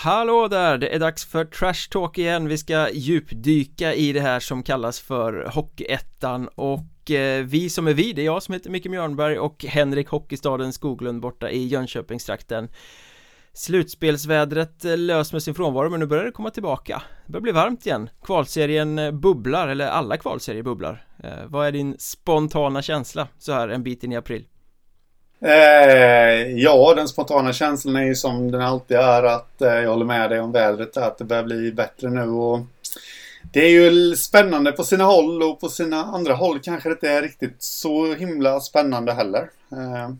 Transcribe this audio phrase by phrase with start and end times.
[0.00, 0.78] Hallå där!
[0.78, 2.48] Det är dags för Trash Talk igen.
[2.48, 7.94] Vi ska djupdyka i det här som kallas för Hockeyettan och eh, vi som är
[7.94, 12.68] vi, det är jag som heter Micke Mjörnberg och Henrik Hockeystaden Skoglund borta i Jönköpingstrakten.
[13.52, 17.52] Slutspelsvädret eh, lös med sin frånvaro men nu börjar det komma tillbaka Det börjar bli
[17.52, 23.28] varmt igen Kvalserien eh, bubblar, eller alla kvalserier bubblar eh, Vad är din spontana känsla
[23.38, 24.44] så här en bit in i april?
[25.40, 30.06] Eh, ja, den spontana känslan är ju som den alltid är att eh, jag håller
[30.06, 32.60] med dig om vädret att det börjar bli bättre nu och
[33.52, 37.08] det är ju spännande på sina håll och på sina andra håll kanske det inte
[37.08, 39.50] är riktigt så himla spännande heller.
[39.72, 40.10] Eh,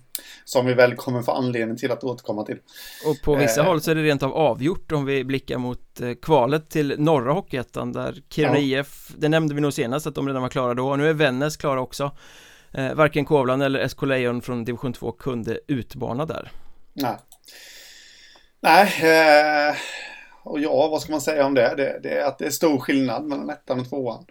[0.44, 2.58] som vi väl kommer få anledning till att återkomma till.
[3.06, 6.00] Och på vissa eh, håll så är det rent av avgjort om vi blickar mot
[6.00, 8.80] eh, kvalet till norra Hockeyettan där Kiruna ja.
[8.80, 11.12] IF, det nämnde vi nog senast att de redan var klara då och nu är
[11.12, 12.12] Vännäs klara också.
[12.72, 16.50] Eh, varken Kovland eller SK Lejon från division 2 kunde utbana där.
[16.94, 17.16] Nej.
[18.60, 19.76] Nej, eh,
[20.42, 21.74] och ja, vad ska man säga om det?
[21.76, 22.00] det?
[22.02, 24.26] Det är att det är stor skillnad mellan ettan och tvåan.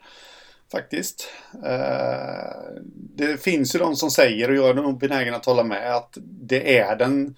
[0.72, 1.34] Faktiskt.
[1.66, 5.96] Eh, det finns ju de som säger, och jag är nog benägen att hålla med,
[5.96, 7.36] att det är den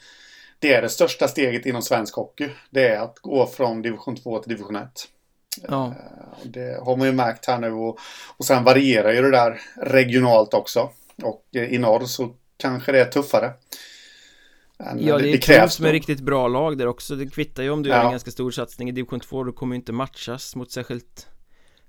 [0.59, 2.49] det är det största steget inom svensk hockey.
[2.69, 5.07] Det är att gå från division 2 till division 1.
[5.67, 5.87] Ja.
[5.87, 7.99] Eh, det har man ju märkt här nu och,
[8.37, 10.89] och sen varierar ju det där regionalt också.
[11.23, 13.53] Och eh, i norr så kanske det är tuffare.
[14.97, 17.15] Ja, det, det krävs med riktigt bra lag där också.
[17.15, 17.95] Det kvittar ju om du ja.
[17.95, 19.43] gör en ganska stor satsning i division 2.
[19.43, 21.27] Då kommer ju inte matchas mot särskilt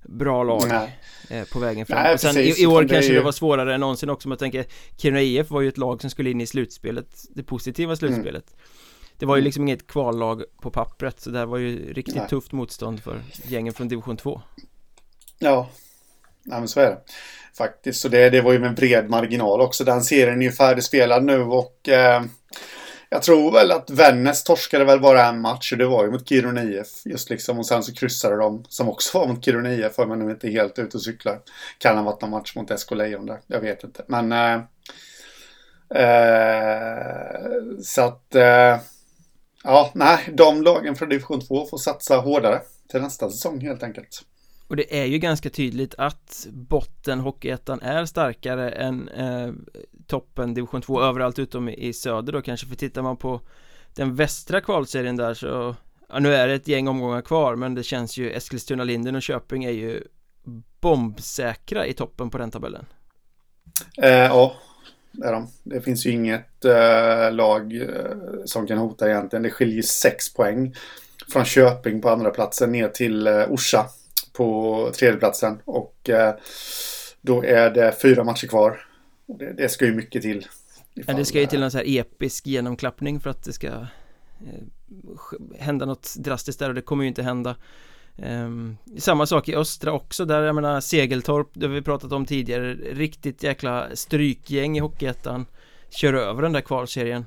[0.03, 0.99] bra lag Nej.
[1.29, 2.03] Eh, på vägen fram.
[2.03, 3.13] Nej, och sen precis, i, i år kanske det, ju...
[3.13, 4.29] det var svårare än någonsin också.
[4.29, 4.65] Man tänker
[4.97, 7.25] Kiruna IF var ju ett lag som skulle in i slutspelet.
[7.29, 8.51] Det positiva slutspelet.
[8.51, 8.63] Mm.
[9.21, 9.45] Det var ju mm.
[9.45, 12.27] liksom inget kvallag på pappret så det här var ju riktigt Nej.
[12.29, 14.41] tufft motstånd för gängen från division 2
[15.39, 15.69] Ja,
[16.43, 16.97] Nej, men så är det
[17.57, 18.01] faktiskt.
[18.01, 19.83] Så det, det var ju en bred marginal också.
[19.83, 22.23] Den serien är ju färdigspelad nu och eh,
[23.09, 26.29] jag tror väl att Vännäs torskade väl bara en match och det var ju mot
[26.29, 26.87] Kiruna IF.
[27.05, 30.19] Just liksom och sen så kryssade de som också var mot Kiruna IF för man
[30.19, 31.39] nu inte helt ute och cyklar.
[31.77, 33.39] Kan ha varit någon match mot SK Lejon där.
[33.47, 34.03] Jag vet inte.
[34.07, 34.61] Men eh,
[36.03, 37.51] eh,
[37.83, 38.77] så att eh,
[39.63, 42.61] ja, nej, de lagen från division 2 får satsa hårdare
[42.91, 44.25] till nästa säsong helt enkelt.
[44.67, 49.51] Och det är ju ganska tydligt att botten Hockeyettan är starkare än eh,
[50.07, 53.41] toppen division 2 överallt utom i söder då kanske för tittar man på
[53.95, 55.75] den västra kvalserien där så
[56.09, 59.21] ja, nu är det ett gäng omgångar kvar men det känns ju Eskilstuna, Linden och
[59.21, 60.03] Köping är ju
[60.79, 62.85] bombsäkra i toppen på den tabellen.
[63.97, 64.55] Eh, ja,
[65.23, 65.47] är de.
[65.63, 67.85] Det finns ju inget eh, lag eh,
[68.45, 69.43] som kan hota egentligen.
[69.43, 70.75] Det skiljer sex poäng
[71.27, 73.85] från Köping på andra platsen ner till eh, Orsa
[74.33, 75.59] på tredjeplatsen.
[75.65, 76.35] Och eh,
[77.21, 78.85] då är det fyra matcher kvar.
[79.25, 80.47] Det, det ska ju mycket till.
[80.93, 83.79] Ja, det ska ju till någon så här episk genomklappning för att det ska eh,
[85.59, 87.55] hända något drastiskt där och det kommer ju inte hända.
[88.25, 92.25] Um, samma sak i östra också där jag menar Segeltorp, det har vi pratat om
[92.25, 95.45] tidigare Riktigt jäkla strykgäng i Hockeyettan.
[95.89, 97.25] Kör över den där kvalserien.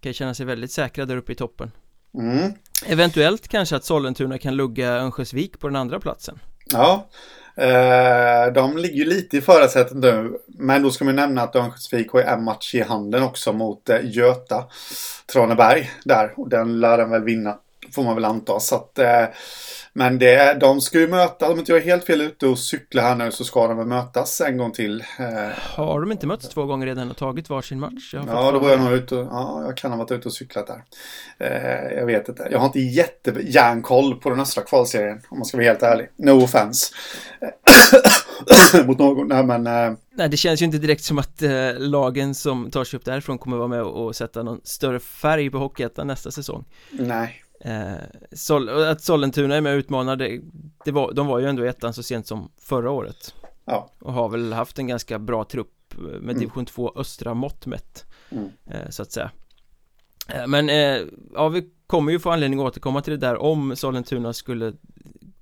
[0.00, 1.70] Kan känna sig väldigt säkra där uppe i toppen.
[2.14, 2.52] Mm.
[2.86, 6.38] Eventuellt kanske att Sollentuna kan lugga Örnsköldsvik på den andra platsen.
[6.72, 7.08] Ja
[7.56, 12.10] eh, De ligger ju lite i förarsätet nu Men då ska man nämna att Örnsköldsvik
[12.10, 14.64] har en match i handen också mot eh, Göta
[15.32, 16.34] Traneberg där.
[16.36, 17.58] Och den lär den väl vinna
[17.92, 19.24] Får man väl anta så att eh,
[19.92, 23.02] men det, de ska ju möta, om inte jag är helt fel ute och cyklar
[23.02, 25.00] här nu så ska de väl mötas en gång till.
[25.18, 28.14] Eh, Har de inte mötts två gånger redan och tagit varsin match?
[28.26, 30.66] ja, då var jag nog ute och, ja, jag kan ha varit ute och cyklat
[30.66, 30.82] där.
[31.38, 35.56] Eh, jag vet inte, jag har inte jättejärnkoll på den östra kvalserien om man ska
[35.56, 36.08] vara helt ärlig.
[36.16, 36.94] No offense.
[38.86, 39.62] Mot någon, nej men
[40.14, 43.38] Nej det känns ju inte direkt som att eh, lagen som tar sig upp därifrån
[43.38, 47.94] kommer vara med och, och sätta någon större färg på Hockeyettan nästa säsong Nej Eh,
[48.32, 50.40] Sol att Sollentuna är med och utmanar det,
[50.84, 53.34] det var, De var ju ändå ettan så sent som förra året
[53.64, 56.38] Ja Och har väl haft en ganska bra trupp med mm.
[56.38, 58.48] division 2 östra mått mätt mm.
[58.66, 59.30] eh, Så att säga
[60.28, 63.76] eh, Men eh, ja vi kommer ju få anledning att återkomma till det där om
[63.76, 64.72] Sollentuna skulle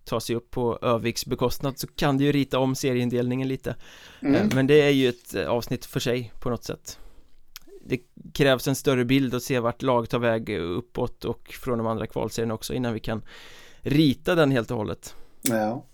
[0.04, 3.76] ta sig upp på Öviks bekostnad så kan det ju rita om serieindelningen lite
[4.20, 4.34] mm.
[4.34, 6.98] Eh, men det är ju ett avsnitt för sig på något sätt
[7.86, 8.00] det
[8.34, 12.06] krävs en större bild och se vart lag tar väg uppåt och från de andra
[12.06, 13.22] kvalserierna också innan vi kan
[13.80, 15.14] rita den helt och hållet.
[15.42, 15.84] Ja.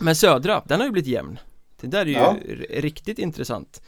[0.00, 1.38] Men södra, den har ju blivit jämn.
[1.80, 2.36] Det där är ju ja.
[2.70, 3.82] riktigt intressant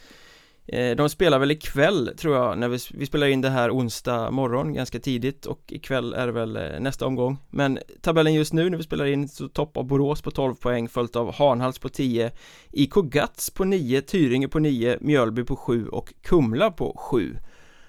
[0.97, 4.73] de spelar väl ikväll tror jag när vi, vi spelar in det här onsdag morgon
[4.73, 8.77] ganska tidigt och ikväll är det väl eh, nästa omgång Men tabellen just nu när
[8.77, 12.31] vi spelar in så toppar Borås på 12 poäng följt av Hanhals på 10
[12.73, 17.37] IK Gats på 9, Tyringe på 9, Mjölby på 7 och Kumla på 7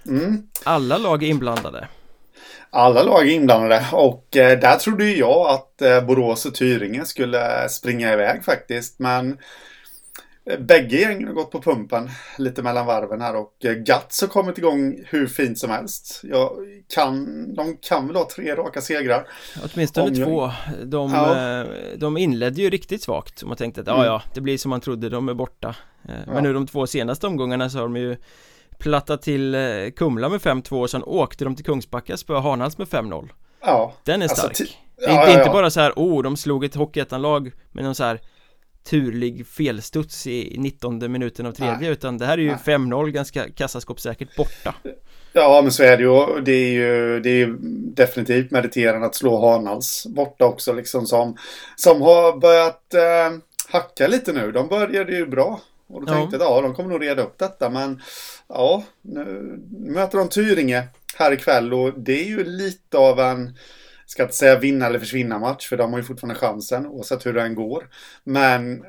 [0.07, 0.47] mm.
[0.63, 1.87] Alla lag är inblandade
[2.69, 7.69] Alla lag är inblandade och eh, där trodde jag att eh, Borås och Tyringe skulle
[7.69, 8.99] springa iväg faktiskt.
[8.99, 9.37] Men eh,
[10.59, 14.57] bägge gängen har gått på pumpen lite mellan varven här och eh, Gats har kommit
[14.57, 16.19] igång hur fint som helst.
[16.23, 16.51] Jag
[16.93, 17.25] kan,
[17.55, 19.27] de kan väl ha tre raka segrar.
[19.73, 20.51] Åtminstone Om två
[20.83, 21.59] de, Ja.
[21.61, 21.67] eh,
[21.97, 24.05] de inledde ju riktigt svagt man tänkte att ja Mm.
[24.05, 25.75] ja, det blir som man trodde, de är borta
[26.09, 26.33] Eh, Ja.
[26.33, 28.17] Men nu de två senaste omgångarna så har de ju
[28.79, 29.61] plattat till eh,
[29.95, 33.29] Kumla med 5-2 och sen åkte de till Kungsbacka spöade Hanhals med 5-0
[33.65, 34.59] Ja, Den är Alltså, stark
[34.97, 38.03] är ja, inte, inte bara så här, oh, de slog ett Hockeyettan-lag med någon så
[38.03, 38.19] här
[38.83, 41.89] turlig felstuds i 19 minuten av tredje Nej.
[41.89, 42.77] utan det här är ju Nej.
[42.77, 44.75] 5-0 ganska kassaskåpssäkert borta
[45.33, 46.41] Ja, men så är det ju.
[46.41, 47.57] Det är ju, det är ju
[47.95, 51.38] definitivt meriterande att slå Hanals borta också, liksom som,
[51.75, 53.39] som har börjat eh,
[53.69, 54.51] hacka lite nu.
[54.51, 55.62] De började ju bra.
[55.88, 57.69] Och då tänkte jag att ja, de kommer nog reda upp detta.
[57.69, 58.01] Men
[58.50, 63.57] ja, nu möter de Tyringe här ikväll och det är ju lite av en,
[64.13, 67.33] ska inte säga vinna eller försvinna match, för de har ju fortfarande chansen oavsett hur
[67.33, 67.89] den går.
[68.24, 68.86] Men,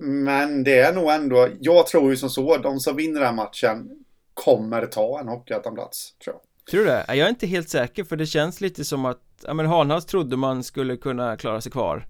[0.00, 3.34] men det är nog ändå, jag tror ju som så, de som vinner den här
[3.34, 3.90] matchen
[4.34, 6.42] kommer ta en Hockeyettan-plats, tror jag.
[6.70, 7.04] Tror du det?
[7.08, 10.36] Jag är inte helt säker för det känns lite som att Ja men Hanhals trodde
[10.36, 12.06] man skulle kunna klara sig kvar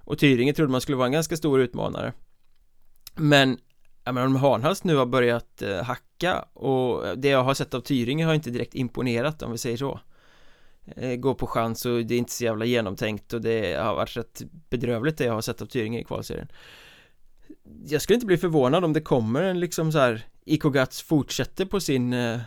[0.00, 2.12] Och Tyringe trodde man skulle vara en ganska stor utmanare
[3.14, 3.58] Men
[4.04, 7.80] Ja men om Hanhals nu har börjat eh, hacka och det jag har sett av
[7.80, 10.00] Tyringe har inte direkt imponerat om vi säger så
[11.18, 14.42] Går på chans och det är inte så jävla genomtänkt och det har varit rätt
[14.70, 16.48] bedrövligt det jag har sett av Tyringe i kvalserien.
[17.86, 21.64] Jag skulle inte bli förvånad om det kommer en liksom så här IK Gats fortsätter
[21.64, 22.38] på sin eh,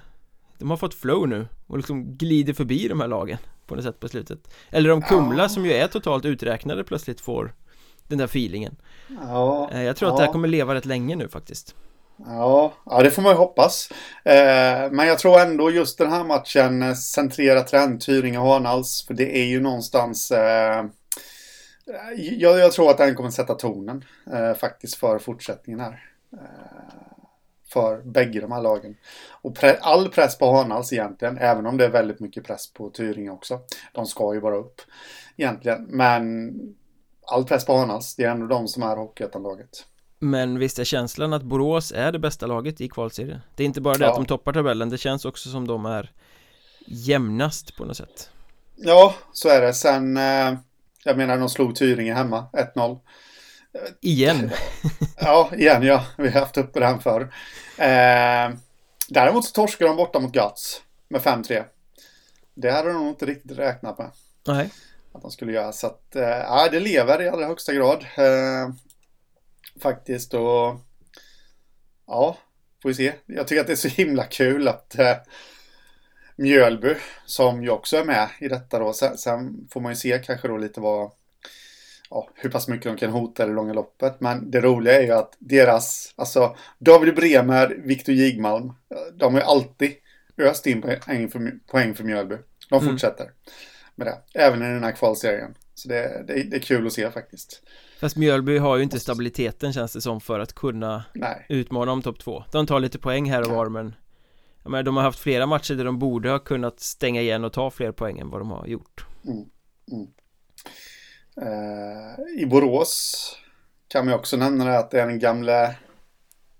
[0.57, 3.99] De har fått flow nu och liksom glider förbi de här lagen på något sätt
[3.99, 4.53] på slutet.
[4.69, 7.53] Eller om Kumla som ju är totalt uträknade plötsligt får
[8.07, 8.75] den där feelingen.
[9.07, 10.17] Ja, Eh, Jag tror att ja.
[10.17, 11.75] det här kommer leva rätt länge nu faktiskt
[12.25, 13.89] Ja, ja, det får man ju hoppas.
[14.23, 19.05] Eh, men jag tror ändå just den här matchen eh, centrerar trend Tyringe och Hanals.
[19.07, 20.31] För det är ju någonstans...
[20.31, 20.85] Eh, eh,
[22.17, 26.05] jag, jag tror att den kommer sätta tonen eh, faktiskt för fortsättningen här.
[26.33, 27.11] Eh,
[27.73, 28.95] för bägge de här lagen.
[29.41, 32.89] Och pre- all press på Hanals egentligen, även om det är väldigt mycket press på
[32.89, 33.59] Tyringe också.
[33.91, 34.81] De ska ju bara upp
[35.37, 35.83] egentligen.
[35.83, 36.53] Men
[37.25, 39.85] all press på Hanals, det är ändå de som är Hockeyettan-laget.
[40.23, 43.81] Men visst är känslan att Borås är det bästa laget i kvalserien Det är inte
[43.81, 44.09] bara det Ja.
[44.09, 46.11] att de toppar tabellen Det känns också som de är
[46.87, 48.29] jämnast på något sätt
[48.75, 49.73] Ja, så är det.
[49.73, 50.53] Sen, eh,
[51.03, 52.99] jag menar, de slog Tyringe hemma, 1-0.
[54.01, 54.51] Igen
[55.21, 56.05] Ja, igen ja.
[56.17, 57.21] Vi har haft uppe den förr.
[57.77, 58.55] Eh,
[59.09, 61.63] däremot så torskade de borta mot Guts med 5-3.
[62.53, 64.11] Det hade de nog inte riktigt räknat med
[64.47, 64.69] Nej
[65.13, 65.71] att de skulle göra.
[65.71, 68.05] Så att, ja, det lever i allra högsta grad.
[68.17, 68.73] Eh,
[69.81, 70.79] faktiskt och
[72.07, 72.37] ja,
[72.81, 73.13] får vi se.
[73.25, 75.15] Jag tycker att det är så himla kul att eh,
[76.35, 76.95] Mjölby,
[77.25, 80.47] som ju också är med i detta då, sen, sen får man ju se kanske
[80.47, 81.11] då lite vad
[82.13, 84.21] Ja, hur pass mycket de kan hota det långa loppet.
[84.21, 88.73] Men det roliga är ju att deras, alltså David Bremer, Viktor Jigmalm,
[89.13, 89.91] de har ju alltid
[90.37, 92.35] öst in poäng för, poäng för Mjölby.
[92.69, 92.91] De Mm.
[92.93, 93.31] fortsätter
[93.95, 95.55] med det, även i den här kvalserien.
[95.73, 97.61] Så det, det, det är kul att se faktiskt.
[98.01, 102.01] Fast Mjölby har ju inte stabiliteten känns det som för att kunna Nej, utmana om
[102.01, 103.95] topp två De tar lite poäng här och var men
[104.63, 107.53] jag menar, de har haft flera matcher där de borde ha kunnat stänga igen och
[107.53, 109.05] ta fler poäng än vad de har gjort
[111.41, 113.37] Eh, I Borås
[113.87, 115.75] kan man också nämna att det är den gamle,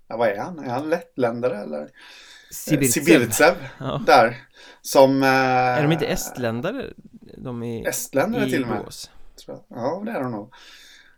[0.08, 0.58] ja, vad är han?
[0.58, 1.80] Är han lettländare eller?
[1.80, 1.86] Eh,
[2.50, 4.02] Sibirtsev Sibirtsev, ja.
[4.06, 4.36] där.
[4.82, 5.22] Som...
[5.22, 6.86] Eh, Är de inte estländare?
[7.36, 8.78] De i, Estländare i till och med.
[8.78, 9.10] Borås?
[9.68, 10.52] Ja, det är de nog.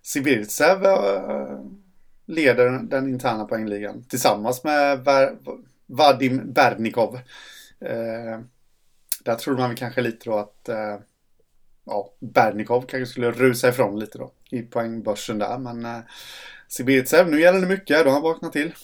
[0.05, 1.61] Sibirtsev eh,
[2.27, 5.37] leder den interna poängligan tillsammans med Ver
[5.87, 7.15] Vadim Bernikov.
[7.81, 8.41] Eh,
[9.25, 10.97] där tror man väl kanske lite då att eh,
[11.85, 15.59] ja, Bernikov kanske skulle rusa ifrån lite då i poängbörsen där.
[15.59, 15.99] Men eh,
[16.69, 18.05] Sibirtsev, nu gäller det mycket.
[18.05, 18.75] Då har han vaknat till.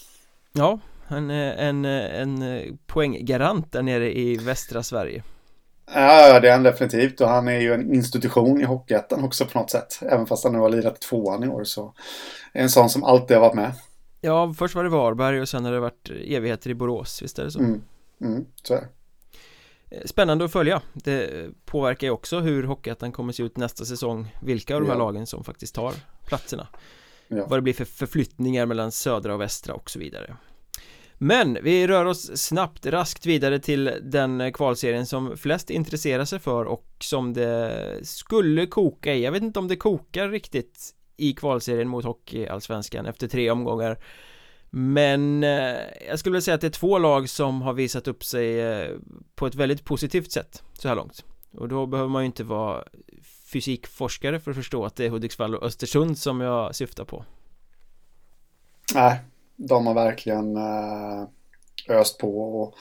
[0.53, 5.23] Ja, han är en, eh, en, eh, en poänggarant där nere i västra Sverige
[5.94, 7.20] Ja, det är han definitivt.
[7.20, 9.99] Och han är ju en institution i Hockeyettan också på något sätt.
[10.02, 11.94] Även fast han nu har lirat tvåan i år så
[12.52, 13.73] är en sån som alltid har varit med.
[14.20, 17.44] Ja, först var det Varberg och sen har det varit evigheter i Borås, visst är
[17.44, 17.59] det så?
[17.59, 17.82] Mm,
[18.20, 18.87] mm, så är det.
[19.97, 24.37] Eh, Spännande att följa Det påverkar ju också hur Hockeyettan kommer se ut nästa säsong
[24.42, 24.99] Vilka av de här Ja.
[24.99, 25.94] lagen som faktiskt tar
[26.26, 26.66] platserna
[27.28, 27.47] Ja.
[27.49, 30.37] Vad det blir för förflyttningar mellan södra och västra och så vidare
[31.23, 36.65] men vi rör oss snabbt, raskt vidare till den kvalserien som flest intresserar sig för
[36.65, 39.25] och som det skulle koka i.
[39.25, 43.99] Jag vet inte om det kokar riktigt i kvalserien mot Hockeyallsvenskan efter tre omgångar.
[44.71, 45.77] Men eh,
[46.09, 48.97] jag skulle vilja säga att det är två lag som har visat upp sig eh,
[49.35, 51.25] på ett väldigt positivt sätt så här långt.
[51.53, 52.85] Och då behöver man ju inte vara
[53.53, 57.25] fysikforskare för att förstå att det är Hudiksvall och Östersund som jag syftar på.
[58.95, 59.21] Nej,
[59.69, 61.25] de har verkligen eh,
[61.88, 62.75] öst på och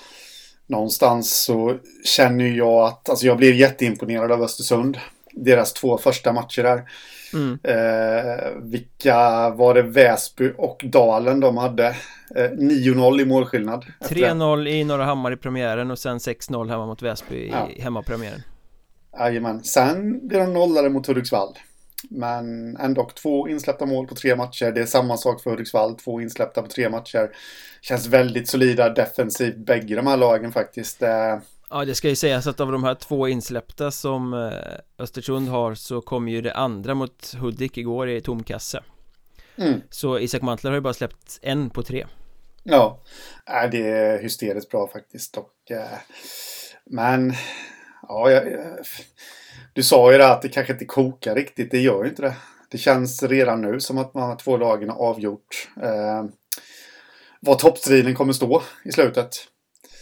[0.68, 4.98] någonstans så känner jag att, alltså jag blir jätteimponerad av Östersund.
[5.32, 6.90] Deras två första matcher där.
[7.34, 7.60] Mm.
[7.64, 11.88] Eh, vilka var det Väsby och Dalen de hade?
[12.36, 13.86] Eh, 9-0 i målskillnad.
[14.00, 17.84] 3-0 i Norra Hammar i premiären och sen 6-0 hemma mot Väsby i ja.
[17.84, 18.42] hemmapremiären.
[19.20, 19.64] Jajamän.
[19.64, 21.54] Sen blev de nollade mot Hudiksvall.
[22.10, 24.72] Men ändå två insläppta mål på tre matcher.
[24.72, 25.96] Det är samma sak för Hudiksvall.
[25.96, 27.32] Två insläppta på tre matcher.
[27.82, 31.02] Känns väldigt solida defensivt bägge de här lagen faktiskt.
[31.02, 31.38] Eh,
[31.70, 35.76] ja, det ska ju sägas att av de här två insläppta som eh, Östersund har
[35.76, 38.84] så kom ju det andra mot Hudik igår i tom kasse.
[39.58, 39.82] Mm.
[39.90, 42.06] Så Isak Mantler har ju bara släppt en på tre.
[42.64, 43.00] Ja,
[43.72, 45.38] det är hysteriskt bra faktiskt.
[45.38, 45.98] Och, eh,
[46.86, 47.34] men,
[48.08, 48.44] ja, jag,
[49.74, 51.72] du sa ju det att det kanske inte kokar riktigt.
[51.72, 52.36] Det gör ju inte det.
[52.72, 55.70] Det känns redan nu som att man har två lagen avgjort.
[55.82, 56.26] Eh,
[57.40, 59.36] vad toppstriden kommer stå i slutet.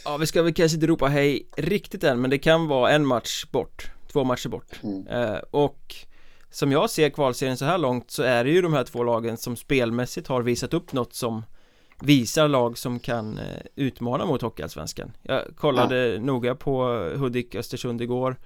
[0.04, 3.06] Ja, vi ska väl kanske inte ropa hej riktigt än, men det kan vara en
[3.06, 3.90] match bort.
[4.12, 4.80] Två matcher bort.
[4.82, 5.06] Mm.
[5.06, 5.94] Eh, och
[6.50, 9.36] som jag ser kvalserien så här långt så är det ju de här två lagen
[9.36, 11.42] som spelmässigt har visat upp något som
[12.00, 15.12] visar lag som kan eh, utmana mot Hockeyallsvenskan.
[15.22, 16.20] Jag kollade ja.
[16.20, 16.84] noga på
[17.16, 18.36] Hudik Östersund igår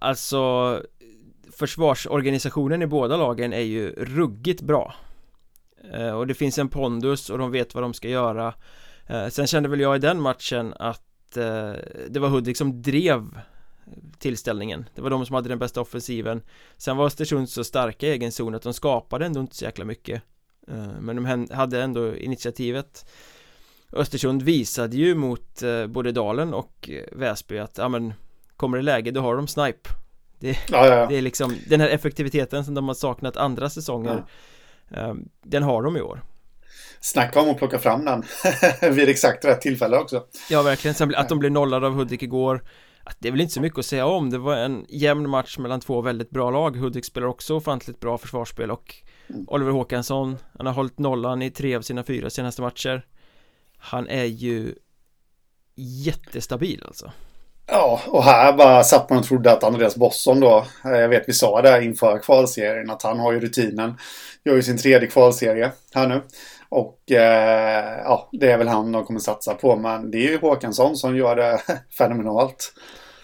[0.00, 0.82] Alltså
[1.52, 4.94] Försvarsorganisationen i båda lagen är ju ruggigt bra.
[5.92, 8.54] Eh, och det finns en pondus och de vet vad de ska göra.
[9.06, 11.72] Eh, sen kände väl jag i den matchen att eh,
[12.08, 13.38] det var Hudik som drev
[14.18, 14.88] tillställningen.
[14.94, 16.42] Det var de som hade den bästa offensiven.
[16.76, 19.84] Sen var Östersund så starka i egen zon att de skapade ändå inte så jäkla
[19.84, 20.22] mycket.
[21.00, 23.10] Men de hade ändå initiativet.
[23.92, 28.14] Östersund visade ju mot både Dalen och Väsby att ja men
[28.62, 29.90] Kommer det läge, då har de snipe.
[30.38, 31.06] Det, ja, ja, ja.
[31.06, 34.24] det är liksom den här effektiviteten som de har saknat andra säsonger
[34.90, 36.22] um, Den har de i år.
[37.00, 38.24] Snacka om att plocka fram den
[38.94, 40.24] vid exakt rätt tillfälle också.
[40.50, 42.64] Ja verkligen, att de blev nollade av Hudik igår
[43.04, 44.30] att Det är väl inte så mycket att säga om.
[44.30, 46.76] Det var en jämn match mellan två väldigt bra lag.
[46.76, 48.94] Hudik spelar också ofantligt bra försvarsspel och
[49.28, 49.44] mm.
[49.48, 53.06] Oliver Håkansson Han har hållit nollan i tre av sina fyra senaste matcher.
[53.76, 54.74] Han är ju
[55.74, 57.12] Jättestabil alltså
[57.74, 61.28] Ja, och här bara satt man och trodde att Andreas Bosson då, eh, jag vet
[61.28, 63.94] vi sa det inför kvalserien, att han har ju rutinen.
[64.44, 66.22] Gör ju sin tredje kvalserie här nu.
[66.68, 70.38] Och eh, ja, det är väl han de kommer satsa på, men det är ju
[70.38, 71.60] Håkansson som gör det
[71.98, 72.74] fenomenalt.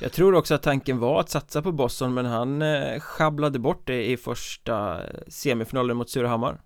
[0.01, 3.87] Jag tror också att tanken var att satsa på Bosson, men han eh, sjabblade bort
[3.87, 6.61] det i första semifinalen mot Surahammar.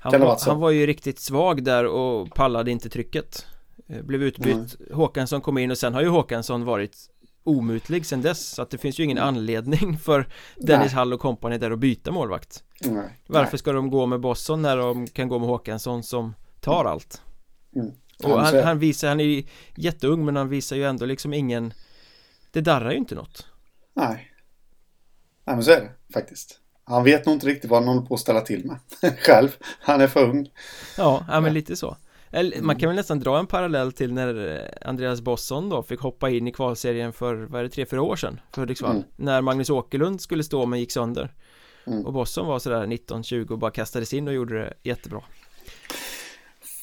[0.00, 3.46] Han var, han var ju riktigt svag där och pallade inte trycket.
[3.90, 4.92] Eh, blev utbytt mm.
[4.92, 6.96] Håkansson kom in och sen har ju Håkansson varit
[7.44, 9.28] omutlig sen dess så att det finns ju ingen mm.
[9.28, 10.94] anledning för Dennis Nej.
[10.94, 13.20] Hall och kompani där att byta målvakt Nej.
[13.26, 16.92] Varför ska de gå med Bosson när de kan gå med Håkansson som tar mm.
[16.92, 17.22] allt?
[17.76, 17.92] Mm.
[18.24, 19.44] Och han, han, visar, han är
[19.76, 21.74] jätteung men han visar ju ändå liksom ingen
[22.50, 23.46] Det darrar ju inte något
[23.94, 24.32] Nej
[25.44, 28.14] Nej men så är det faktiskt Han vet nog inte riktigt vad han håller på
[28.14, 28.78] att ställa till med
[29.18, 30.50] Själv Han är för ung
[30.96, 31.96] Ja, ja men lite så
[32.32, 36.30] eller, man kan väl nästan dra en parallell till när Andreas Bosson då fick hoppa
[36.30, 38.40] in i kvalserien för, vad är det, tre, fyra år sedan?
[38.54, 38.96] För Hudiksvall.
[38.96, 39.04] Mm.
[39.16, 41.34] När Magnus Åkerlund skulle stå men gick sönder.
[41.86, 42.06] Mm.
[42.06, 45.22] Och Bosson var sådär 19-20 och bara kastades in och gjorde det jättebra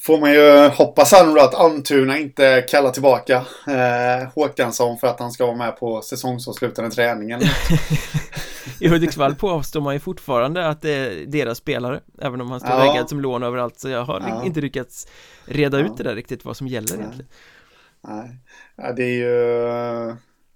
[0.08, 5.32] Får man ju hoppas ändå att Antuna inte kallar tillbaka eh, Håkansson för att han
[5.32, 7.42] ska vara med på säsongsavslutande träningen.
[8.80, 12.72] I Hudiksvall påstår man ju fortfarande att det är deras spelare Även om han står
[12.72, 12.78] ja.
[12.80, 14.46] väggad som lån överallt Så jag har ja.
[14.46, 15.08] inte lyckats
[15.46, 17.00] reda ut det där riktigt vad som gäller Nej.
[17.00, 17.32] egentligen.
[18.02, 18.40] Nej,
[18.76, 20.16] ja, det är ju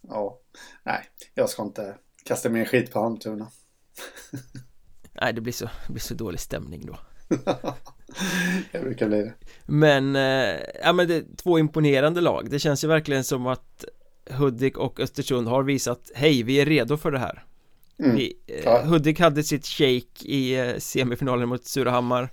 [0.09, 0.37] Ja,
[0.83, 1.03] nej,
[1.35, 3.47] jag ska inte kasta mer skit på Antuna
[5.21, 6.97] Nej, det blir så, det blir så dålig stämning då
[8.71, 9.33] det brukar bli det
[9.65, 13.85] Men, eh, ja men det är två imponerande lag Det känns ju verkligen som att
[14.29, 17.43] Hudik och Östersund har visat Hej, vi är redo för det här
[17.99, 18.15] mm.
[18.15, 18.81] vi, eh, ja.
[18.81, 22.29] Hudik hade sitt shake i eh, semifinalen mot Surahammar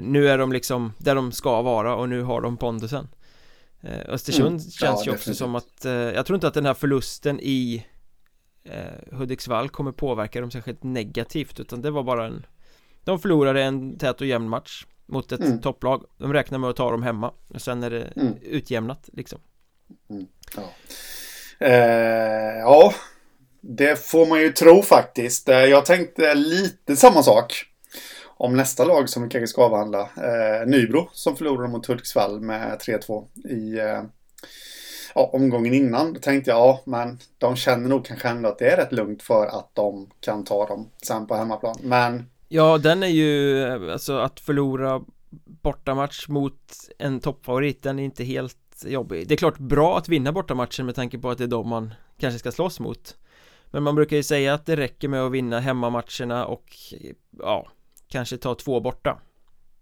[0.00, 3.08] Nu är de liksom där de ska vara och nu har de pondusen
[4.08, 4.60] Östersund mm.
[4.60, 5.36] känns ja, ju också definitivt.
[5.36, 7.86] som att Jag tror inte att den här förlusten i
[9.12, 12.46] Hudiksvall kommer påverka dem särskilt negativt utan det var bara en
[13.04, 15.60] de förlorade en tät och jämn match Mot ett mm.
[15.60, 18.34] topplag De räknar med att ta dem hemma Och sen är det mm.
[18.42, 19.38] utjämnat liksom
[20.10, 20.26] mm.
[20.56, 20.62] ja.
[21.66, 22.94] Eh, ja
[23.60, 27.70] Det får man ju tro faktiskt eh, Jag tänkte lite samma sak
[28.40, 30.00] om nästa lag som vi kanske ska avhandla.
[30.00, 34.02] Eh, Nybro som förlorade mot Hudiksvall med 3-2 i eh,
[35.14, 36.12] ja, omgången innan.
[36.12, 39.22] Då tänkte jag, ja, men de känner nog kanske ändå att det är rätt lugnt
[39.22, 41.76] för att de kan ta dem sen på hemmaplan.
[41.82, 42.30] Men...
[42.52, 45.02] Ja, den är ju, alltså att förlora
[45.44, 49.28] bortamatch mot en toppfavorit, den är inte helt jobbig.
[49.28, 51.94] Det är klart bra att vinna bortamatchen med tanke på att det är de man
[52.18, 53.16] kanske ska slåss mot.
[53.66, 56.76] Men man brukar ju säga att det räcker med att vinna hemmamatcherna och
[57.38, 57.68] ja,
[58.08, 59.18] kanske ta två borta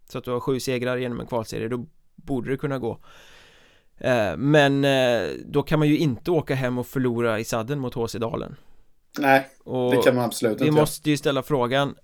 [0.09, 2.99] Så att du har sju segrar genom en kvalserie, då borde det kunna gå
[3.99, 7.95] eh, Men eh, då kan man ju inte åka hem och förlora i sadden mot
[7.95, 8.57] HC Dalen
[9.19, 11.95] Nej, och det kan man absolut inte Vi måste ju ställa frågan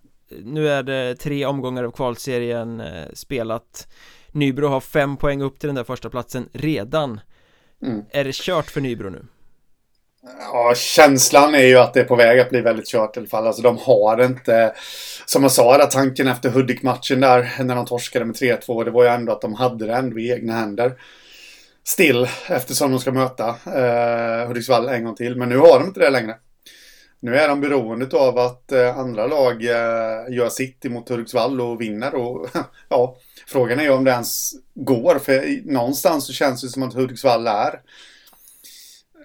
[0.42, 3.88] Nu är det tre omgångar av kvalserien eh, spelat
[4.32, 7.20] Nybro har fem poäng upp till den där första platsen redan
[7.82, 8.04] mm.
[8.10, 9.26] Är det kört för Nybro nu?
[10.52, 13.28] Ja, känslan är ju att det är på väg att bli väldigt kört i alla
[13.28, 13.46] fall.
[13.46, 14.74] Alltså de har inte,
[15.26, 19.04] som jag sa, där tanken efter Hudik-matchen där, när de torskade med 3-2, det var
[19.04, 20.92] ju ändå att de hade det ändå i egna händer.
[21.84, 25.36] Still, eftersom de ska möta eh, Hudiksvall en gång till.
[25.36, 26.34] Men nu har de inte det längre.
[27.24, 31.80] Nu är de beroende av att eh, andra lag eh, gör sitt emot Hudiksvall och
[31.80, 32.14] vinner.
[32.14, 32.48] Och,
[32.88, 33.16] ja,
[33.46, 37.46] frågan är ju om det ens går, för någonstans så känns det som att Hudiksvall
[37.46, 37.80] är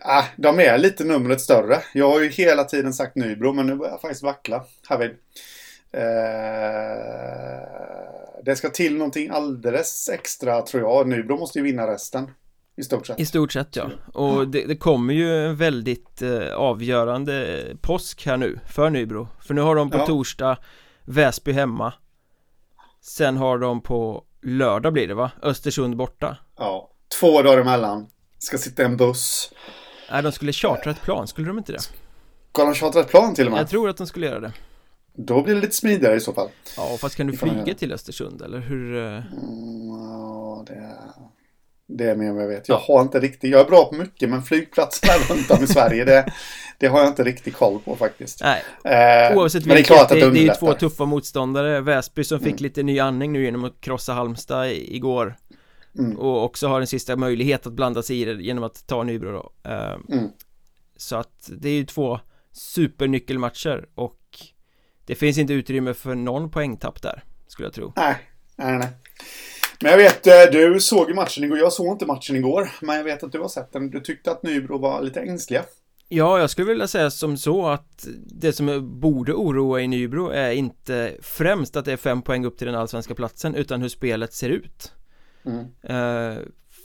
[0.02, 1.82] Ah, de är lite numret större.
[1.94, 5.12] Jag har ju hela tiden sagt Nybro, men nu börjar jag faktiskt vackla härvid.
[5.92, 6.02] Eh,
[8.44, 11.08] det ska till någonting alldeles extra tror jag.
[11.08, 12.32] Nybro måste ju vinna resten.
[12.80, 13.20] I stort sett.
[13.20, 13.90] I stort sett ja.
[14.14, 19.28] Och det, det kommer ju en väldigt eh, avgörande påsk här nu för Nybro.
[19.42, 20.06] För nu har de på ja.
[20.06, 20.58] torsdag
[21.06, 21.94] Väsby hemma.
[23.02, 25.32] Sen har de på lördag blir det va?
[25.42, 26.38] Östersund borta.
[26.58, 28.08] Ja, två dagar emellan.
[28.38, 29.54] Ska sitta i en buss.
[30.12, 31.80] Nej, de skulle chartra ett plan, skulle de inte det?
[31.80, 33.62] Ska de chartra ett plan till och med?
[33.62, 34.54] Jag tror att de skulle göra det
[35.14, 38.42] Då blir det lite smidigare i så fall Ja, fast kan du flyga till Östersund
[38.42, 38.98] eller hur?
[38.98, 39.04] Eh?
[39.04, 40.96] Mm, ja, det,
[41.92, 42.70] det är mer vad jag vet.
[42.70, 46.06] Jag har inte riktigt, jag är bra på mycket men flygplatserna runt om i Sverige
[46.06, 46.34] det,
[46.78, 48.42] det har jag inte riktigt koll på faktiskt.
[48.44, 51.82] Nej, eh, oavsett vilket, det är, klart att det, det är ju två tuffa motståndare.
[51.82, 52.64] Väsby som fick mm.
[52.64, 55.36] lite ny andning nu genom att krossa Halmstad igår.
[55.98, 56.18] Mm.
[56.18, 59.32] Och också har en sista möjlighet att blanda sig i det genom att ta Nybro
[59.32, 59.70] då.
[59.72, 60.30] Uh, mm.
[60.98, 62.20] Så att det är ju två
[62.52, 64.20] supernyckelmatcher och
[65.06, 67.94] det finns inte utrymme för någon poängtapp där Skulle jag tro.
[67.96, 68.16] Nej,
[68.56, 68.88] nej, nej
[69.82, 72.98] Men jag vet, eh, du såg ju matchen igår, jag såg inte matchen igår Men
[72.98, 75.64] jag vet att du har sett den, du tyckte att Nybro var lite ängsliga.
[76.12, 80.52] Ja, jag skulle vilja säga som så att det som borde oroa i Nybro är
[80.52, 84.34] inte främst att det är fem poäng upp till den allsvenska platsen utan hur spelet
[84.34, 84.92] ser ut.
[85.46, 85.60] Mm.
[85.60, 86.40] Uh,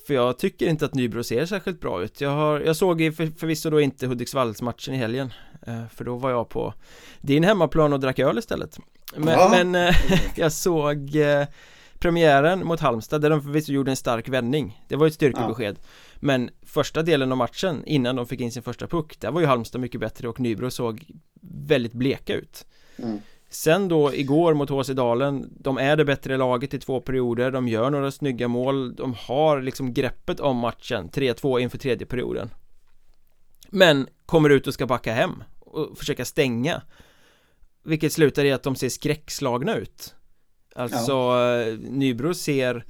[0.07, 2.21] för jag tycker inte att Nybro ser särskilt bra ut.
[2.21, 5.33] Jag, har, jag såg för, förvisso då inte Hudiksvallsmatchen i helgen
[5.69, 6.75] uh, För då var jag på
[7.21, 8.79] din hemmaplan och drack öl istället.
[9.17, 9.65] Men, ja.
[9.65, 9.93] men
[10.37, 11.17] jag såg
[12.05, 14.85] premiären mot Halmstad där de förvisso gjorde en stark vändning.
[14.89, 15.77] Det var ett styrkebesked.
[15.81, 15.89] Ja.
[16.17, 19.47] Men första delen av matchen innan de fick in sin första puck Där var ju
[19.47, 21.07] Halmstad mycket bättre och Nybro såg
[21.41, 22.67] väldigt bleka ut.
[22.97, 23.21] Mm.
[23.49, 27.69] Sen då igår mot HC Dalen De är det bättre laget i två perioder De
[27.69, 32.51] gör några snygga mål De har liksom greppet om matchen 3-2 inför tredje perioden.
[33.69, 36.83] Men kommer ut och ska backa hem Och försöka stänga
[37.85, 40.15] Vilket slutar i att de ser skräckslagna ut
[40.75, 41.65] Alltså ja.
[41.79, 42.85] Nybro ser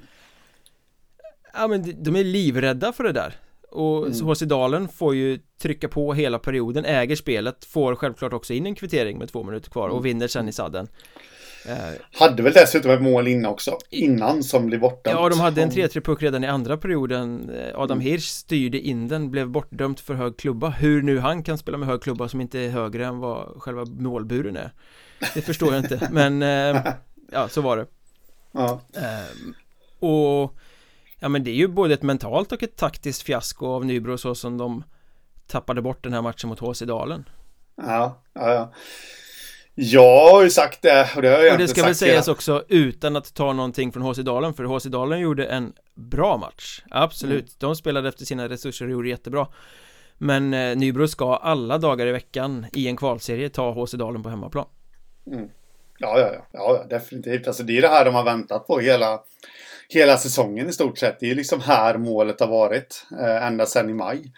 [1.53, 3.35] Ja men de är livrädda för det där
[3.75, 4.27] och mm.
[4.27, 8.75] HC Dalen får ju trycka på hela perioden, äger spelet, får självklart också in en
[8.75, 10.03] kvittering med två minuter kvar och mm.
[10.03, 10.88] vinner sen i sadden
[11.68, 11.75] eh,
[12.20, 15.70] Hade väl dessutom ett mål innan också, innan som blev borta Ja, de hade en
[15.70, 18.11] 3-3 puck redan i andra perioden eh, Adam mm.
[18.11, 21.88] Hirsch styrde in den, blev bortdömt för hög klubba Hur nu han kan spela med
[21.88, 24.73] hög klubba som inte är högre än vad själva målburen är
[25.35, 26.83] Det förstår jag inte, men eh,
[27.35, 27.87] ja, så var det
[28.53, 28.81] Ja
[29.99, 30.55] Och
[31.25, 34.35] Ja men det är ju både ett mentalt och ett taktiskt fiasko av Nybro så
[34.35, 34.85] som de
[35.47, 37.29] tappade bort den här matchen mot HC Dalen.
[37.77, 38.73] Ja, ja, ja.
[39.75, 42.64] Jag har ju sagt det och det har jag Och det ska väl sägas också
[42.68, 47.42] utan att ta någonting från HC Dalen för HC Dalen gjorde en bra match Absolut,
[47.42, 47.55] mm.
[47.59, 49.47] de spelade efter sina resurser och gjorde jättebra
[50.18, 54.29] Men eh, Nybro ska alla dagar i veckan i en kvalserie ta HC Dalen på
[54.29, 54.66] hemmaplan
[55.27, 55.49] mm.
[55.98, 57.46] Ja, ja, ja, ja, definitivt.
[57.46, 59.20] Alltså det är det här de har väntat på hela
[59.88, 61.20] hela säsongen i stort sett.
[61.20, 63.07] Det är liksom här målet har varit.
[63.20, 64.33] Eh, ända sedan i maj.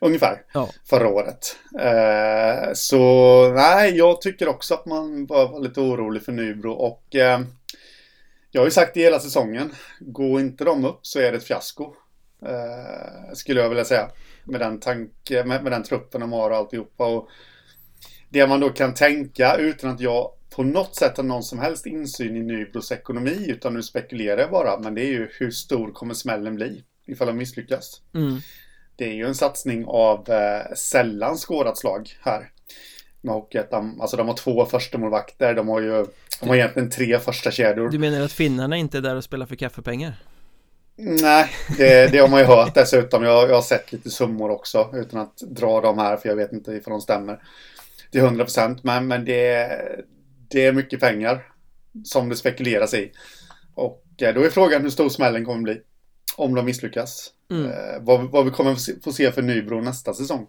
[0.00, 0.42] Ungefär.
[0.54, 0.68] Ja.
[0.84, 1.56] Förra året.
[1.80, 6.72] Eh, så nej, jag tycker också att man bör vara lite orolig för Nybro.
[6.72, 7.40] Och eh,
[8.50, 9.74] jag har ju sagt det hela säsongen.
[10.00, 11.94] Går inte de upp så är det ett fiasko.
[12.46, 14.10] Eh, skulle jag vilja säga.
[14.44, 17.06] Med den, tanke, med, med den truppen de har och alltihopa.
[17.06, 17.28] Och
[18.28, 21.86] det man då kan tänka utan att jag på något sätt har någon som helst
[21.86, 24.78] insyn i Nybros ekonomi utan nu spekulerar jag bara.
[24.78, 28.00] Men det är ju hur stor kommer smällen bli ifall de misslyckas.
[28.14, 28.40] Mm.
[28.96, 32.50] Det är ju en satsning av eh, sällan skådat slag här.
[33.20, 34.00] Med Hockeyettan.
[34.00, 35.54] Alltså de har två första målvakter.
[35.54, 36.06] De har ju
[36.40, 37.88] de har egentligen tre första kedjor.
[37.88, 40.14] Du menar att finnarna inte är där och spelar för kaffepengar?
[40.96, 43.24] Nej, det, det har man ju hört dessutom.
[43.24, 46.52] Jag, jag har sett lite summor också utan att dra dem här för jag vet
[46.52, 47.42] inte ifall de stämmer
[48.10, 48.84] till 100 procent.
[48.84, 49.68] Men, men det,
[50.50, 51.46] det är mycket pengar
[52.04, 53.12] som det spekuleras i.
[53.74, 55.80] Och eh, då är frågan hur stor smällen kommer bli.
[56.36, 57.32] Om de misslyckas.
[57.50, 57.66] Mm.
[57.66, 60.46] Eh, vad, vad vi kommer få se för Nybro nästa säsong.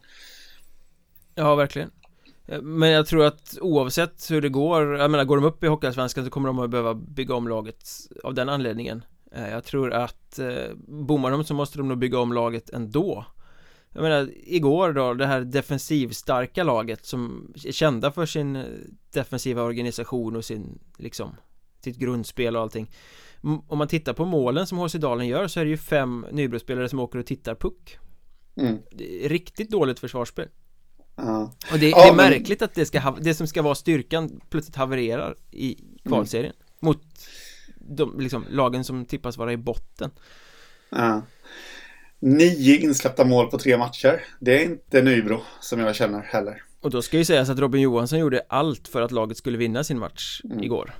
[1.35, 1.91] Ja, verkligen
[2.47, 5.67] eh, Men jag tror att oavsett hur det går Jag menar, går de upp i
[5.67, 7.89] Hockeyallsvenskan så kommer de att behöva bygga om laget
[8.23, 12.33] Av den anledningen Jag tror att eh, Bommar de så måste de nog bygga om
[12.33, 13.25] laget ändå
[13.93, 18.63] Jag menar, igår då, det här defensivstarka laget som är kända för sin eh,
[19.13, 21.35] defensiva organisation och sin, liksom
[21.83, 22.91] Sitt grundspel och allting
[23.67, 26.89] Om man tittar på målen som HC Dalen gör så är det ju fem Nybrospelare
[26.89, 27.97] som åker och tittar puck
[28.55, 28.77] mm.
[29.23, 30.47] Riktigt dåligt försvarsspel
[31.15, 31.53] Ja.
[31.71, 34.41] och det, Ja, det är men- märkligt att det, ska, det som ska vara styrkan
[34.49, 37.01] plötsligt havererar i kvalserien Mot
[37.75, 40.11] de liksom, lagen som tippas vara i botten
[40.89, 41.21] Ja.
[42.21, 44.23] Nio insläppta mål på tre matcher.
[44.39, 46.63] Det är inte Nybro som jag känner heller.
[46.81, 49.83] Och då ska ju sägas att Robin Johansson gjorde allt för att laget skulle vinna
[49.83, 50.63] sin match Mm.
[50.63, 50.93] igår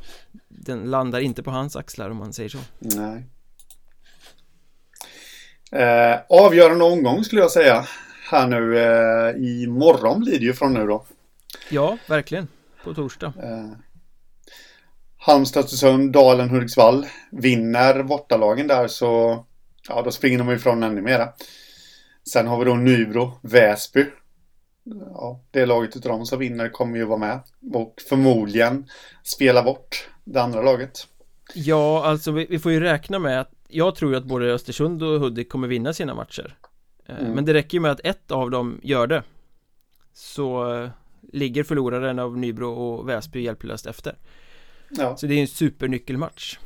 [0.47, 3.25] Den landar inte på hans axlar om man säger så Nej.
[5.71, 7.86] Eh, avgörande omgång skulle jag säga.
[8.31, 11.05] Här nu eh, imorgon blir det ju från nu då.
[11.69, 12.47] Ja, verkligen
[12.84, 13.71] På torsdag Eh,
[15.17, 17.05] Halmstad, Östersund, Dalen, Hudiksvall.
[17.31, 19.45] Vinner bortalagen där så
[19.95, 21.30] ja, då springer de ifrån ännu mera.
[22.32, 24.06] Sen har vi då Nybro, Väsby.
[25.13, 27.39] Ja, det laget utav dem som vinner kommer ju vara med.
[27.73, 28.86] Och förmodligen
[29.23, 31.08] spela bort det andra laget.
[31.54, 35.04] Ja, alltså vi, vi får ju räkna med att Jag tror ju att både Östersund
[35.04, 36.58] och Hudik kommer vinna sina matcher
[37.06, 37.32] Eh, Mm.
[37.32, 39.23] Men det räcker ju med att ett av dem gör det
[40.13, 40.89] Så eh,
[41.34, 44.15] ligger förloraren av Nybro och Väsby hjälplöst efter
[44.89, 46.60] Ja, Så det är en supernyckelmatch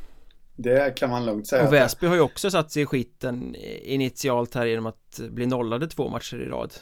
[0.56, 1.66] det kan man lugnt säga.
[1.66, 1.72] Och.
[1.72, 6.08] Väsby har ju också satt sig i skiten initialt här genom att bli nollade två
[6.08, 6.74] matcher i rad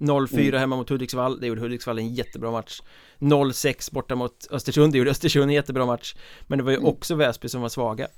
[0.00, 0.60] 0-4 Mm.
[0.60, 2.80] hemma mot Hudiksvall, det gjorde Hudiksvall en jättebra match
[3.18, 6.14] 0-6 borta mot Östersund, det gjorde Östersund en jättebra match
[6.46, 6.88] Men det var ju Mm.
[6.88, 8.08] också Väsby som var svaga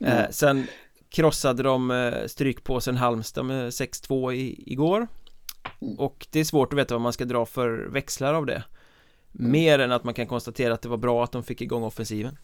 [0.00, 0.12] Mm.
[0.18, 0.66] eh, Sen
[1.10, 5.06] krossade de eh, strykpåsen Halmstad med 6-2 i, igår
[5.82, 5.94] Mm.
[5.98, 8.64] Och det är svårt att veta vad man ska dra för växlar av det
[9.38, 9.50] Mm.
[9.52, 12.36] Mer än att man kan konstatera att det var bra att de fick igång offensiven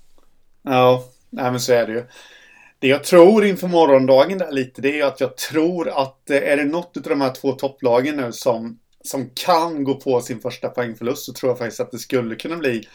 [0.63, 2.05] Ja, nej men så är det ju.
[2.79, 6.37] Det jag tror inför morgondagen där lite, det är ju att jag tror att eh,
[6.37, 10.41] är det något av de här två topplagen nu som, som kan gå på sin
[10.41, 12.89] första poängförlust så tror jag faktiskt att det skulle kunna bli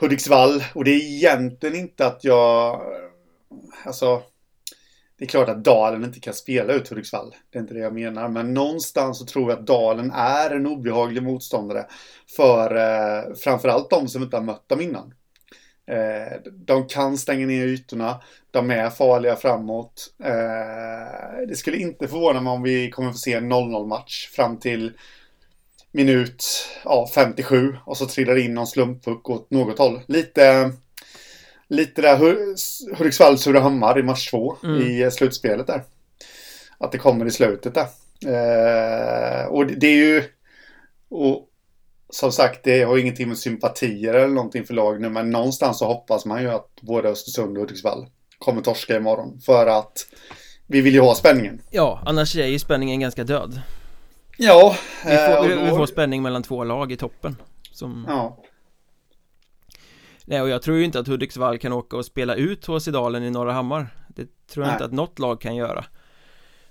[0.00, 0.64] Hudiksvall.
[0.74, 2.74] Och det är egentligen inte att jag...
[2.74, 3.08] Eh,
[3.84, 4.22] alltså...
[5.18, 7.34] Det är klart att Dalen inte kan spela ut Hudiksvall.
[7.50, 8.28] Det är inte det jag menar.
[8.28, 11.86] Men någonstans så tror jag att Dalen är en obehaglig motståndare.
[12.36, 15.14] För eh, framförallt de som inte har mött dem innan.
[15.90, 18.20] Eh, de kan stänga ner ytorna.
[18.50, 20.06] De är farliga framåt.
[20.24, 24.56] Eh, det skulle inte förvåna mig om vi kommer få se en 0-0 match fram
[24.58, 24.92] till
[25.92, 26.44] minut
[26.84, 30.00] ja, 57 och så trillar det in någon slumppuck åt något håll.
[30.06, 30.72] Lite,
[31.68, 32.54] lite där Hu-
[32.96, 34.82] Hudiksvall-Surahammar i match 2 Mm.
[34.82, 35.82] i eh, slutspelet där.
[36.78, 37.86] Att det kommer i slutet där.
[39.48, 40.22] Och det är ju...
[41.08, 41.46] Och
[42.10, 45.86] som sagt, det har ingenting med sympatier eller någonting för lag nu, men någonstans så
[45.86, 48.06] hoppas man ju att både Östersund och Hudiksvall
[48.38, 49.40] kommer torska imorgon.
[49.40, 50.06] För att
[50.66, 51.62] vi vill ju ha spänningen.
[51.70, 53.60] Ja, annars är ju spänningen ganska död
[54.36, 54.76] Ja.
[55.04, 57.36] Vi får, vi, eh, vi då- får spänning mellan två lag i toppen
[57.72, 58.04] som...
[58.08, 58.38] Ja.
[60.24, 63.22] Nej, och jag tror ju inte att Hudiksvall kan åka och spela ut HC Dalen
[63.22, 64.74] i Norra Hammar Det tror jag Nej.
[64.74, 65.84] inte att något lag kan göra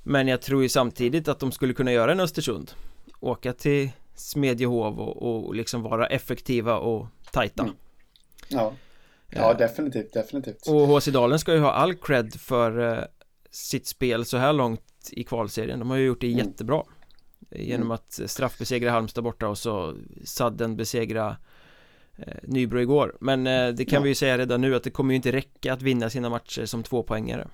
[0.04, 2.72] Men jag tror ju samtidigt att de skulle kunna göra en Östersund
[3.20, 7.76] Åka till Smedjehov och, och liksom vara effektiva och tajta Mm.
[8.48, 8.74] Ja.
[9.32, 10.68] Ja, Eh, definitivt, definitivt.
[10.68, 13.04] Och HC Dalen ska ju ha all cred för eh,
[13.52, 16.38] sitt spel så här långt i kvalserien De har ju gjort det Mm.
[16.48, 16.84] jättebra
[17.52, 17.92] Genom Mm.
[17.92, 21.38] att straffbesegra Halmstad borta och så sadden besegra
[22.18, 23.44] eh, Nybro igår Men
[23.76, 24.04] det kan Ja.
[24.04, 26.66] vi ju säga redan nu att det kommer ju inte räcka att vinna sina matcher
[26.66, 27.48] som tvåpoängare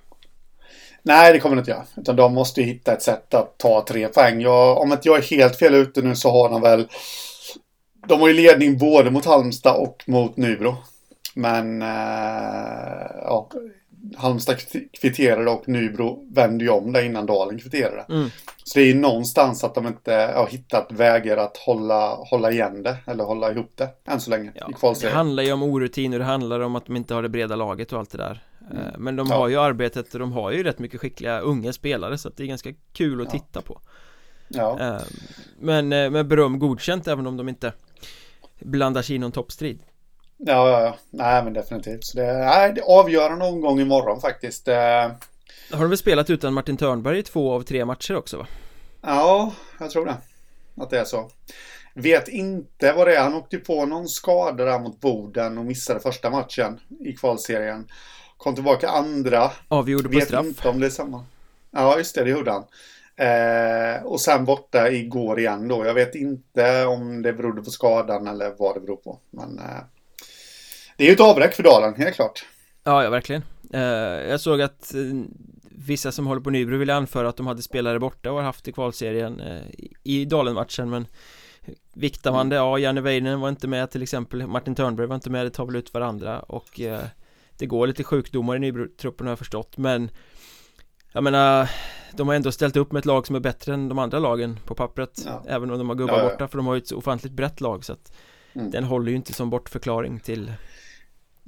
[1.06, 1.84] Nej, det kommer det inte göra.
[1.96, 4.40] Utan de måste ju hitta ett sätt att ta tre poäng.
[4.40, 6.88] Jag, om inte jag är helt fel ute nu så har de väl...
[8.06, 10.74] De har ju ledning både mot Halmstad och mot Nybro.
[11.34, 11.82] Men...
[11.82, 11.88] Eh,
[13.22, 13.50] ja,
[14.16, 14.56] Halmstad
[15.00, 18.06] kvitterade och Nybro vände ju om det innan Dalen kvitterade.
[18.08, 18.30] Mm.
[18.64, 22.82] Så det är ju någonstans att de inte har hittat vägar att hålla, hålla igen
[22.82, 25.12] det eller hålla ihop det än så länge ja, i kvalserien.
[25.12, 27.56] Det handlar ju om orutin och det handlar om att de inte har det breda
[27.56, 28.42] laget och allt det där.
[28.70, 28.86] Mm.
[28.86, 32.18] Eh, men de har ju arbetet och de har ju rätt mycket skickliga unga spelare
[32.18, 33.40] så att det är ganska kul att ja.
[33.40, 33.80] titta på.
[34.48, 34.80] Ja.
[34.80, 35.02] Eh,
[35.58, 37.72] men med beröm godkänt även om de inte
[38.58, 39.80] blandar sig i någon toppstrid.
[40.36, 40.96] Ja, ja, ja.
[41.10, 42.04] Nej, men definitivt.
[42.04, 44.66] Så det, nej, det avgör någon gång imorgon faktiskt.
[44.66, 48.46] Har de väl spelat utan Martin Törnberg i två av tre matcher också va?
[49.00, 50.16] Ja, jag tror det.
[50.76, 51.30] Att det är så.
[51.94, 53.22] Vet inte vad det är.
[53.22, 57.88] Han åkte på någon skada där mot Boden och missade första matchen i kvalserien.
[58.36, 59.50] Kom tillbaka andra.
[59.68, 60.44] Avgjorde på straff.
[60.44, 61.24] Vet inte om det är samma.
[61.70, 62.64] Ja, just det, det gjorde han.
[63.16, 65.86] Eh, och sen borta igår igen då.
[65.86, 69.18] Jag vet inte om det berodde på skadan eller vad det beror på.
[69.30, 69.84] Men eh,
[70.96, 72.46] det är ju ett avbräck för Dalen, helt klart.
[72.84, 73.42] Ja, ja verkligen.
[73.72, 73.80] Eh,
[74.30, 75.00] jag såg att eh,
[75.70, 78.68] vissa som håller på Nybro ville anföra att de hade spelare borta och har haft
[78.68, 79.62] i kvalserien eh,
[80.02, 81.06] i Dalen-matchen men
[81.94, 85.30] Viktar man det, ja Janne Weinen var inte med till exempel Martin Törnberg var inte
[85.30, 87.00] med, det tar väl ut varandra och eh,
[87.58, 90.10] Det går lite sjukdomar i Nybro-truppen har jag förstått men
[91.12, 91.70] Jag menar
[92.12, 94.58] De har ändå ställt upp med ett lag som är bättre än de andra lagen
[94.64, 95.44] på pappret ja.
[95.48, 96.28] Även om de har gubbar ja, ja.
[96.28, 98.12] borta för de har ju ett så ofantligt brett lag så att
[98.54, 98.70] mm.
[98.70, 100.52] Den håller ju inte som bortförklaring till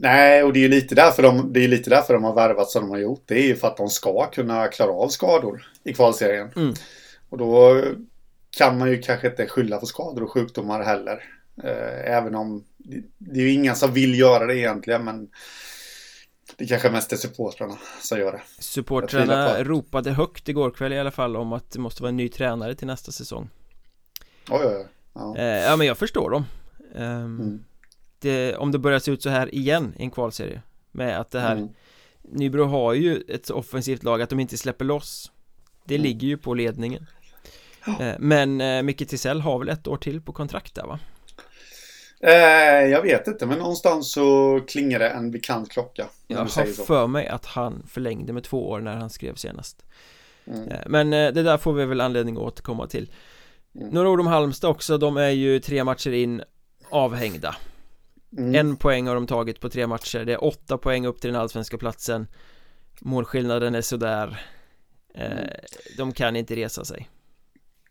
[0.00, 2.70] Nej, och det är ju lite därför de, det är lite därför de har värvat
[2.70, 3.22] som de har gjort.
[3.26, 6.50] Det är ju för att de ska kunna klara av skador i kvalserien.
[6.56, 6.74] Mm.
[7.28, 7.82] Och då
[8.50, 11.24] kan man ju kanske inte skylla på skador och sjukdomar heller.
[11.64, 12.64] Eh, även om
[13.18, 15.28] det är ju inga som vill göra det egentligen, men
[16.58, 18.42] det kanske mest är supportrarna som gör det.
[18.58, 22.28] Supportrarna ropade högt igår kväll i alla fall om att det måste vara en ny
[22.28, 23.50] tränare till nästa säsong.
[24.50, 24.86] Oj, oj, oj.
[25.12, 26.44] Ja, eh, ja men jag förstår dem.
[26.94, 27.64] Um, mm
[28.18, 31.40] det, om det börjar se ut så här igen i en kvalserie Med att det
[31.40, 31.68] här mm.
[32.22, 35.32] Nybro har ju ett offensivt lag att de inte släpper loss
[35.84, 36.02] Det mm.
[36.02, 37.06] ligger ju på ledningen
[37.86, 38.14] oh.
[38.18, 40.98] Men eh, Micke Tisell har väl ett år till på kontrakt där va?
[42.20, 42.32] Eh,
[42.90, 47.28] jag vet inte men någonstans så klingar det en bekant klocka Jag har för mig
[47.28, 49.84] att han förlängde med två år när han skrev senast.
[50.46, 50.68] Mm.
[50.68, 53.12] eh, Men eh, det där får vi väl anledning att återkomma till.
[53.74, 53.88] Mm.
[53.88, 56.42] Några ord om Halmstad också, de är ju tre matcher in
[56.90, 57.56] avhängda.
[58.38, 58.54] Mm.
[58.54, 61.40] En poäng har de tagit på tre matcher Det är åtta poäng upp till den
[61.40, 62.26] allsvenska platsen.
[63.00, 64.40] Målskillnaden är sådär.
[65.14, 65.28] Eh,
[65.96, 67.08] De kan inte resa sig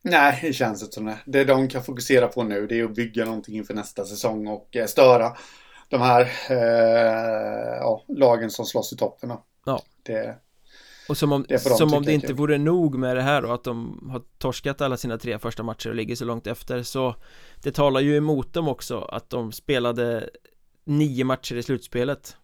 [0.02, 1.18] Nej, det känns inte som det.
[1.26, 4.76] Det de kan fokusera på nu det är att bygga någonting inför nästa säsong och
[4.76, 5.38] eh, störa
[5.90, 9.34] De här eh, ja, lagen som slåss i toppen
[9.66, 9.82] Ja.
[10.04, 10.36] Det,
[11.10, 14.08] och som om, som om det inte vore nog med det här då att de
[14.12, 17.16] har torskat alla sina tre första matcher och ligger så långt efter så
[17.64, 20.30] Det talar ju emot dem också att de spelade
[20.84, 22.38] nio matcher i slutspelet.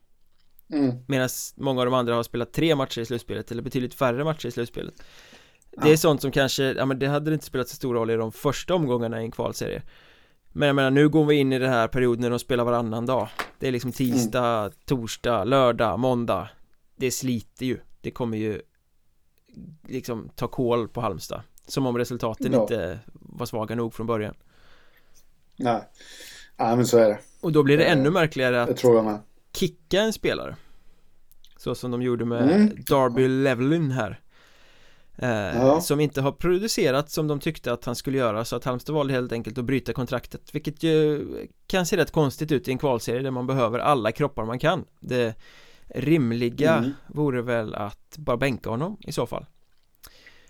[0.70, 0.96] Mm.
[1.08, 4.48] Medan många av de andra har spelat tre matcher i slutspelet eller betydligt färre matcher
[4.48, 4.94] i slutspelet
[5.82, 8.16] Det är sånt som kanske, ja men det hade inte spelat så stor roll i
[8.16, 9.82] de första omgångarna i en kvalserie.
[10.52, 13.06] Men jag menar nu går vi in i den här perioden när de spelar varannan
[13.06, 13.30] dag.
[13.60, 14.72] Det är liksom tisdag, mm.
[14.86, 16.50] torsdag, lördag, måndag.
[16.96, 17.80] Det sliter ju.
[18.02, 18.62] Det kommer ju
[19.88, 21.42] liksom ta koll på Halmstad.
[21.68, 22.62] Som om resultaten ja.
[22.62, 24.36] inte var svaga nog från början.
[25.56, 25.82] Nej,
[26.58, 27.20] nej men så är det.
[27.42, 29.20] Och då blir det ännu märkligare att tror jag med.
[29.54, 30.56] kicka en spelare.
[31.58, 32.84] Så som de gjorde med mm.
[32.88, 34.10] Darby Levelin här.
[34.12, 34.23] eh,
[35.16, 35.82] ja.
[35.82, 39.14] Som inte har producerat som de tyckte att han skulle göra Så att Halmstad valde
[39.14, 41.28] helt enkelt att bryta kontraktet Vilket ju
[41.68, 44.86] kan se rätt konstigt ut i en kvalserie där man behöver alla kroppar man kan
[45.00, 45.36] Det
[45.88, 46.92] rimliga mm.
[47.08, 49.46] vore väl att bara bänka honom i så fall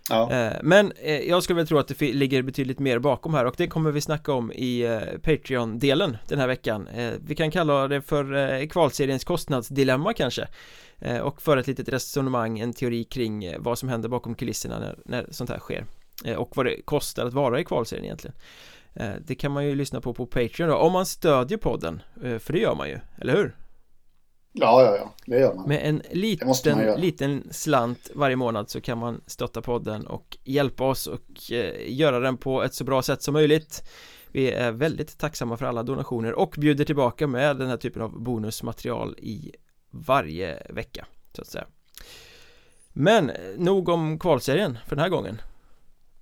[0.10, 0.32] ja.
[0.32, 3.56] Eh, men eh, jag skulle väl tro att det ligger betydligt mer bakom här och
[3.58, 6.88] det kommer vi snacka om i eh, Patreon-delen den här veckan
[7.20, 10.48] Vi kan kalla det för kvalseriens kostnadsdilemma kanske
[11.24, 15.28] och för ett litet resonemang, en teori kring vad som händer bakom kulisserna när, när
[15.32, 15.86] sånt här sker
[16.38, 18.36] och vad det kostar att vara i kvalserien egentligen
[19.20, 22.60] Det kan man ju lyssna på på Patreon då, om man stödjer podden, för det
[22.60, 23.56] gör man ju, eller hur?
[24.56, 25.68] Ja, ja, ja, det gör man.
[25.68, 31.08] Med en liten, liten slant varje månad så kan man stötta podden och hjälpa oss
[31.08, 33.84] och eh, göra den på ett så bra sätt som möjligt.
[34.32, 38.22] Vi är väldigt tacksamma för alla donationer och bjuder tillbaka med den här typen av
[38.24, 39.52] bonusmaterial i
[39.90, 41.66] varje vecka, så att säga.
[42.90, 45.42] Men nog om kvalserien för den här gången.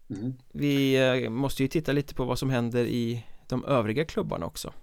[0.10, 0.34] Mm.
[0.52, 4.74] Vi eh, måste ju titta lite på vad som händer i de övriga klubbarna också.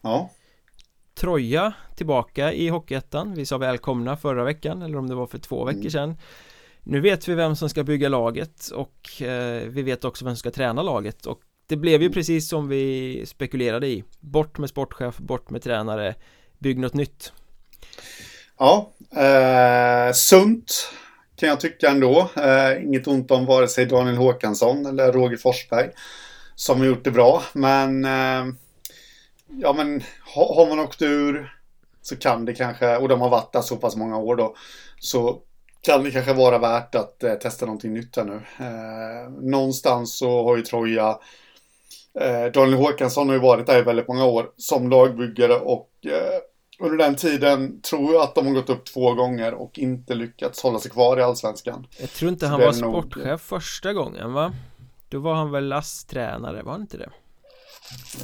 [0.00, 0.30] Ja.
[1.18, 5.64] Troja tillbaka i Hockeyettan Vi sa välkomna förra veckan eller om det var för två
[5.64, 5.90] veckor mm.
[5.90, 6.16] sedan
[6.82, 10.38] Nu vet vi vem som ska bygga laget och eh, vi vet också vem som
[10.38, 12.12] ska träna laget och det blev ju mm.
[12.12, 16.14] precis som vi spekulerade i Bort med sportchef, bort med tränare
[16.58, 17.32] Bygg något nytt
[18.58, 20.92] Ja, eh, sunt
[21.36, 22.30] kan jag tycka ändå.
[22.36, 25.90] Eh, inget ont om vare sig Daniel Håkansson eller Roger Forsberg
[26.54, 27.42] som har gjort det bra.
[27.52, 28.54] Men eh,
[29.48, 30.02] ja, men
[30.34, 31.54] har, man åkt ur
[32.02, 34.54] så kan det kanske, och de har varit där så pass många år då,
[34.98, 35.40] så
[35.80, 38.40] kan det kanske vara värt att eh, testa någonting nytt här nu.
[38.58, 41.18] Eh, någonstans så har ju Troja
[42.20, 46.40] eh, Daniel Håkansson har ju varit där i väldigt många år som lagbyggare och eh,
[46.80, 50.62] under den tiden tror jag att de har gått upp två gånger och inte lyckats
[50.62, 51.86] hålla sig kvar i Allsvenskan.
[52.00, 53.40] Jag tror inte han var sportchef nog...
[53.40, 54.52] första gången va?
[55.08, 57.10] Då var han väl lasttränare, var han inte det?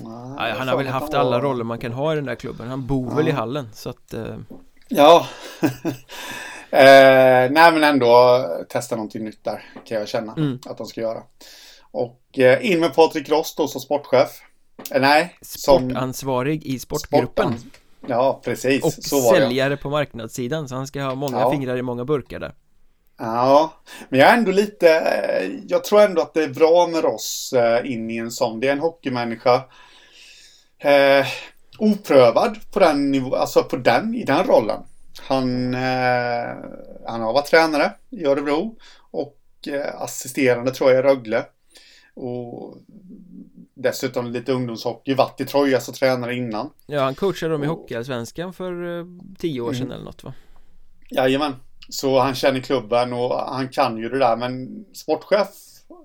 [0.02, 2.68] Nej, Nej han har väl haft alla roller man kan ha i den där klubben.
[2.68, 3.16] Han bor ja.
[3.16, 4.36] väl i hallen så att eh...
[4.88, 5.26] Ja.
[6.70, 10.58] Eh, Nej men ändå testa någonting nytt där Kan jag känna mm.
[10.66, 11.22] att de ska göra.
[11.90, 14.28] Och eh, in med Patrik Rost då som sportchef.
[14.90, 16.70] Eh, Nej Sportansvarig som...
[16.70, 17.58] i sportgruppen.
[17.58, 17.64] Sportans...
[18.06, 18.84] Ja precis.
[18.84, 21.50] Och säljare på marknadssidan så han ska ha många ja.
[21.50, 22.54] fingrar i många burkar där
[23.16, 23.72] Ja,
[24.08, 24.86] men jag är ändå lite,
[25.68, 28.60] jag tror ändå att det är bra med Ross eh, in i en sån.
[28.60, 29.64] Det är en hockeymänniska.
[30.78, 31.26] Eh,
[31.78, 34.80] oprövad på den nivå, alltså på den, i den rollen.
[35.20, 36.54] Han, eh,
[37.06, 38.76] han har varit tränare i Örebro
[39.10, 41.44] och eh, assisterande tror jag i Rögle.
[42.14, 42.78] Och
[43.74, 46.70] dessutom lite ungdomshockey, varit i Troja som tränare innan.
[46.86, 49.04] Ja, han coachade dem i Hockeyallsvenskan för eh,
[49.38, 49.92] tio år sedan mm.
[49.92, 50.32] eller något va?
[51.10, 51.54] Jajamän.
[51.88, 54.36] Så han känner klubben och han kan ju det där.
[54.36, 55.48] Men sportchef,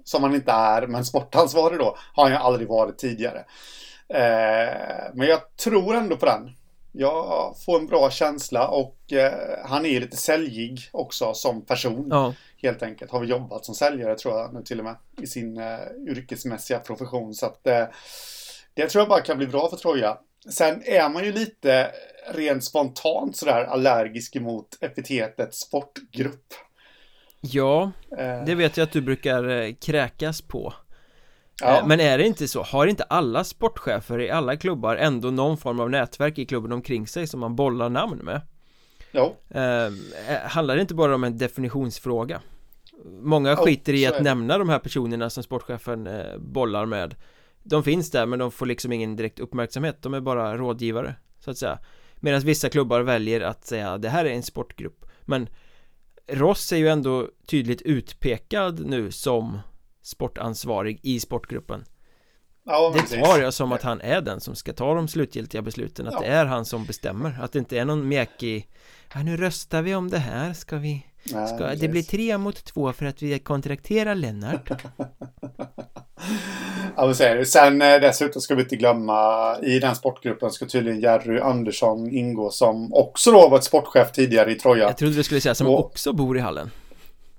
[0.03, 3.45] som han inte är, men sportansvarig då, har han ju aldrig varit tidigare.
[4.13, 6.55] Eh, men jag tror ändå på den.
[6.91, 12.07] Jag får en bra känsla och eh, han är lite säljig också som person.
[12.09, 12.33] Ja.
[12.61, 13.11] Helt enkelt.
[13.11, 14.95] Har vi jobbat som säljare tror jag nu till och med.
[15.21, 17.33] I sin eh, yrkesmässiga profession.
[17.33, 17.85] Så att eh,
[18.73, 20.17] det tror jag bara kan bli bra för Troja.
[20.51, 21.91] Sen är man ju lite
[22.33, 26.53] rent spontant sådär allergisk mot epitetet sportgrupp.
[27.41, 28.45] Ja, eh.
[28.45, 30.73] det vet jag att du brukar eh, kräkas på.
[31.61, 31.77] Ja.
[31.77, 32.61] Eh, men är det inte så?
[32.61, 37.07] Har inte alla sportchefer i alla klubbar ändå någon form av nätverk i klubben omkring
[37.07, 38.41] sig som man bollar namn med?
[39.11, 39.33] Ja.
[39.49, 39.91] Eh,
[40.43, 42.41] handlar det inte bara om en definitionsfråga?
[43.05, 47.15] Många skiter i att nämna de här personerna som sportchefen bollar med
[47.63, 51.51] De finns där men de får liksom ingen direkt uppmärksamhet De är bara rådgivare Så
[51.51, 51.79] att säga
[52.19, 55.05] Medan vissa klubbar väljer att säga det här är en sportgrupp.
[55.21, 55.49] Men
[56.27, 59.60] Ross är ju ändå tydligt utpekad nu som
[60.01, 61.86] sportansvarig i sportgruppen.
[62.65, 66.08] Ja, Det tar jag som att han är den som ska ta de slutgiltiga besluten
[66.08, 66.19] Att ja.
[66.19, 67.38] det är han som bestämmer.
[67.41, 68.69] Att det inte är någon mjäkig
[69.13, 72.93] Ja nu röstar vi om det här Ska vi Ska, det blir tre mot två
[72.93, 74.69] för att vi kontrakterar Lennart
[76.95, 77.45] Ja men så är det.
[77.45, 82.49] Sen eh, dessutom ska vi inte glömma i den sportgruppen ska tydligen Jerry Andersson ingå
[82.49, 84.84] som också då varit sportchef tidigare i Troja.
[84.84, 86.71] Jag trodde du skulle säga som och, också bor i hallen.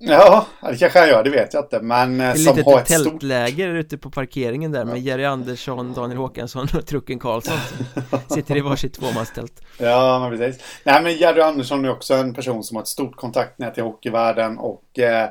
[0.03, 1.81] Ja, det kanske han gör, det vet jag inte.
[1.81, 3.85] Men eh, som har ett tältläger stort...
[3.85, 7.59] ute på parkeringen där med Jerry Andersson, Daniel Håkansson och Trucken Karlsson
[8.35, 9.63] sitter i varsitt tvåmanstält.
[9.79, 10.63] Ja, men precis.
[10.85, 14.59] Nej, men Jerry Andersson är också en person som har ett stort kontaktnät i hockeyvärlden
[14.59, 15.29] och eh,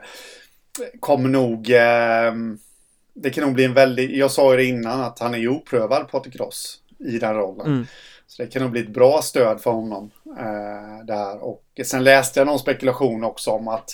[1.00, 2.34] kommer nog eh,
[3.13, 6.12] det kan nog bli en väldigt, jag sa ju det innan att han är oprövad
[6.12, 7.67] Patrik Ross i den rollen.
[7.67, 7.86] Mm.
[8.28, 11.43] Så det kan nog bli ett bra stöd för honom eh, där.
[11.43, 13.89] Och sen läste jag någon spekulation också om att,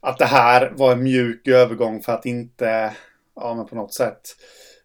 [0.00, 2.96] att det här var en mjuk övergång för att inte,
[3.34, 4.20] ja men på något sätt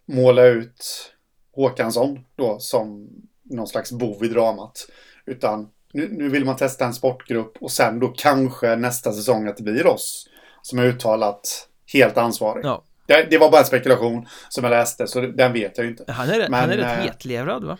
[0.06, 1.13] måla ut
[1.56, 3.10] Håkansson då som
[3.43, 4.88] någon slags bov i dramat.
[5.26, 9.58] Utan nu, nu vill man testa en sportgrupp och sen då kanske nästa säsong att
[9.58, 10.30] det blir oss
[10.62, 12.65] som är uttalat helt ansvarig.
[12.65, 12.84] Ja.
[13.08, 16.12] Det, det, var bara en spekulation som jag läste, så den vet jag ju inte.
[16.12, 17.78] Han är, Men, han är rätt äh, hetlevrad va?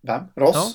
[0.00, 0.22] Vem?
[0.36, 0.54] Ross?
[0.54, 0.72] Ja.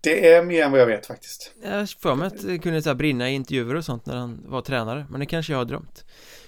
[0.00, 1.52] Det är mer än vad jag vet faktiskt.
[1.62, 4.62] Jag för mig att det kunde så brinna i intervjuer och sånt när han var
[4.62, 6.04] tränare, men det kanske jag har drömt.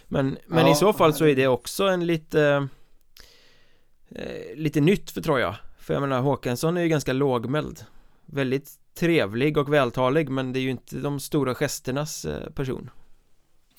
[0.09, 2.69] Men, men ja, i så fall så är det också en lite
[4.11, 7.85] eh, Lite nytt för Troja För jag menar Håkansson är ju ganska lågmäld
[8.27, 12.91] Väldigt trevlig och vältalig men det är ju inte de stora gesternas eh, person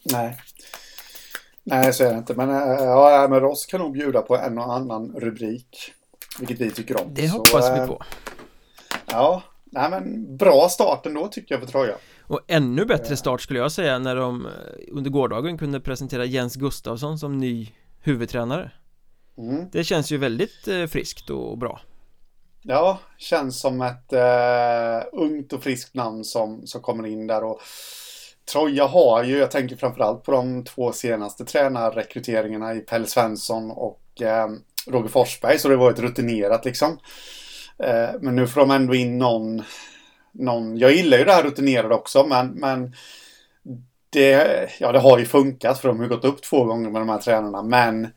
[0.03, 0.37] Nej.
[1.63, 2.33] Nej, så är det inte.
[2.33, 5.93] Men, äh, ja, men Ross kan nog bjuda på en och annan rubrik.
[6.39, 7.13] Vilket vi tycker om.
[7.13, 8.03] Det hoppas så, vi på.
[9.05, 11.95] Ja, nej men bra start ändå tycker jag för Troja.
[12.21, 14.51] Och ännu bättre start skulle jag säga när de eh,
[14.91, 17.71] under gårdagen kunde presentera Jens Gustafsson som ny
[18.01, 18.71] huvudtränare.
[19.37, 19.69] Mm.
[19.71, 21.81] Det känns ju väldigt eh, friskt och bra.
[22.61, 27.59] Ja, känns som ett uh, ungt och friskt namn som, som kommer in där och
[28.51, 34.21] Troja har ju, jag tänker framförallt på de två senaste tränarrekryteringarna i Pelle Svensson och
[34.21, 34.47] eh,
[34.87, 36.99] Roger Forsberg, så det var ett rutinerat liksom.
[37.83, 39.63] Eh, men nu får de ändå in någon,
[40.31, 40.77] någon...
[40.77, 42.95] Jag gillar ju det här rutinerade också, men, men
[44.09, 47.01] det, ja, det har ju funkat för de har ju gått upp två gånger med
[47.01, 47.63] de här tränarna.
[47.63, 48.07] Men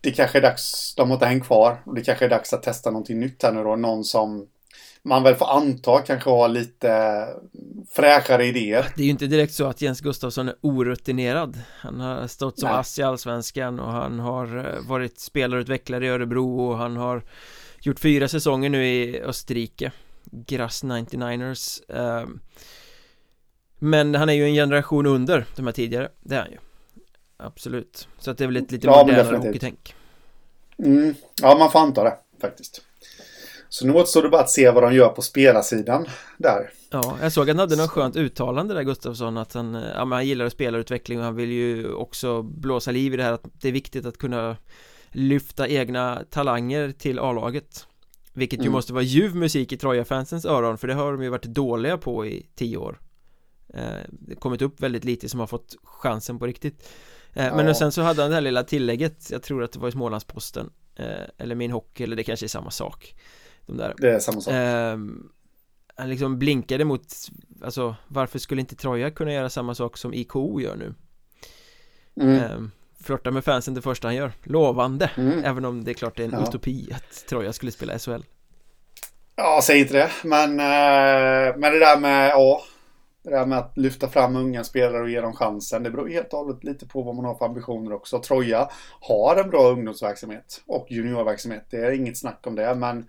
[0.00, 1.82] det kanske är dags, de har inte hängt kvar.
[1.84, 3.76] Och det kanske är dags att testa någonting nytt här nu då.
[3.76, 4.46] Någon som
[5.04, 7.26] man väl får anta kanske har lite
[7.90, 8.86] fräschare idéer.
[8.96, 11.60] Det är ju inte direkt så att Jens Gustafsson är orutinerad.
[11.80, 16.60] Han har stått som ass i Allsvenskan och han har eh, varit spelarutvecklare i Örebro
[16.60, 17.22] och han har
[17.80, 19.92] gjort fyra säsonger nu i Österrike.
[20.24, 22.40] Grass 99ers ehm,
[23.78, 26.58] Men han är ju en generation under de här tidigare, det är han ju.
[27.36, 29.94] Absolut, så att det är väl ett lite ja, modernare hockeytänk.
[30.78, 31.14] Mm.
[31.42, 32.82] Ja, man får anta det faktiskt
[33.72, 36.06] så nu återstår det bara att se vad de gör på spelarsidan
[36.38, 36.70] där.
[36.90, 40.12] Ja, jag såg att han hade något skönt uttalande där Gustafsson att han, ja, men
[40.12, 43.68] han gillar spelarutveckling och han vill ju också blåsa liv i det här att det
[43.68, 44.56] är viktigt att kunna
[45.10, 47.86] lyfta egna talanger till A-laget
[48.32, 48.72] Vilket ju mm.
[48.72, 52.26] måste vara ljuv musik i Troja-fansens öron för det har de ju varit dåliga på
[52.26, 53.00] i tio år
[53.74, 56.88] eh, Det kommit upp väldigt lite som har fått chansen på riktigt
[57.32, 57.56] eh, ja.
[57.56, 59.92] Men sen så hade han det här lilla tillägget Jag tror att det var i
[59.92, 61.06] Smålandsposten eh,
[61.38, 63.14] Eller Min Hockey, eller det kanske är samma sak
[63.66, 63.94] de där.
[63.98, 64.54] Det är samma sak.
[64.54, 64.98] Eh,
[65.96, 67.06] han liksom blinkade mot,
[67.62, 70.94] alltså varför skulle inte Troja kunna göra samma sak som IKO gör nu?
[72.20, 72.36] Mm.
[72.36, 72.68] Eh,
[73.02, 75.44] flörta med fansen det första han gör, lovande, mm.
[75.44, 76.48] även om det är klart det är en ja.
[76.48, 78.22] utopi att Troja skulle spela SHL.
[79.36, 82.62] Ja, säg inte det, men, eh, men det där med, ja,
[83.24, 85.82] det där med att lyfta fram unga spelare och ge dem chansen.
[85.82, 88.18] Det beror helt och hållet lite på vad man har för ambitioner också.
[88.18, 88.68] Troja
[89.00, 91.66] har en bra ungdomsverksamhet och juniorverksamhet.
[91.70, 93.08] Det är inget snack om det, men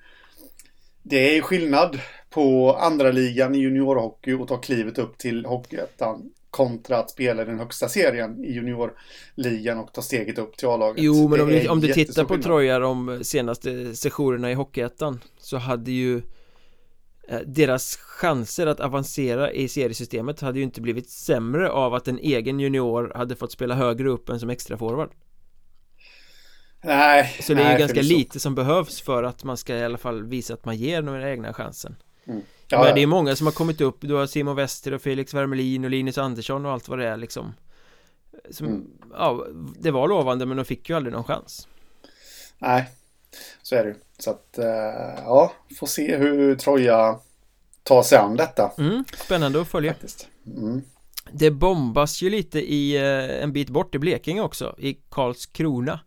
[1.04, 2.00] det är skillnad
[2.30, 7.46] på andra ligan i juniorhockey och ta klivet upp till Hockeyettan kontra att spela i
[7.46, 11.04] den högsta serien i juniorligan och ta steget upp till A-laget.
[11.04, 15.58] Jo, men om du, om du tittar på Troja de senaste sessionerna i Hockeyettan så
[15.58, 16.22] hade ju
[17.28, 22.20] eh, deras chanser att avancera i seriesystemet hade ju inte blivit sämre av att en
[22.20, 25.10] egen junior hade fått spela högre upp än som extra forward.
[26.84, 29.84] Nej Så det är nej, ju ganska lite som behövs för att man ska i
[29.84, 31.96] alla fall visa att man ger några egna chansen.
[32.28, 32.42] Mm.
[32.68, 33.98] ja, Men det är många som har kommit upp.
[34.00, 37.18] Du har Simon Wester och Felix Wermelin och Linus Andersson och allt vad det är
[37.18, 37.54] liksom.
[38.52, 38.88] Som, mm.
[39.14, 39.46] Ja,
[39.80, 41.68] det var lovande men de fick ju aldrig någon chans.
[42.60, 42.90] Nej
[43.62, 44.66] Så är det Så att, uh,
[45.26, 47.20] ja, får se hur Troja
[47.84, 48.72] tar sig an detta.
[48.78, 49.96] Mm, Spännande att följa.
[50.46, 50.82] Mm.
[51.32, 56.00] Det bombas ju lite i uh, en bit bort i Blekinge också I Karlskrona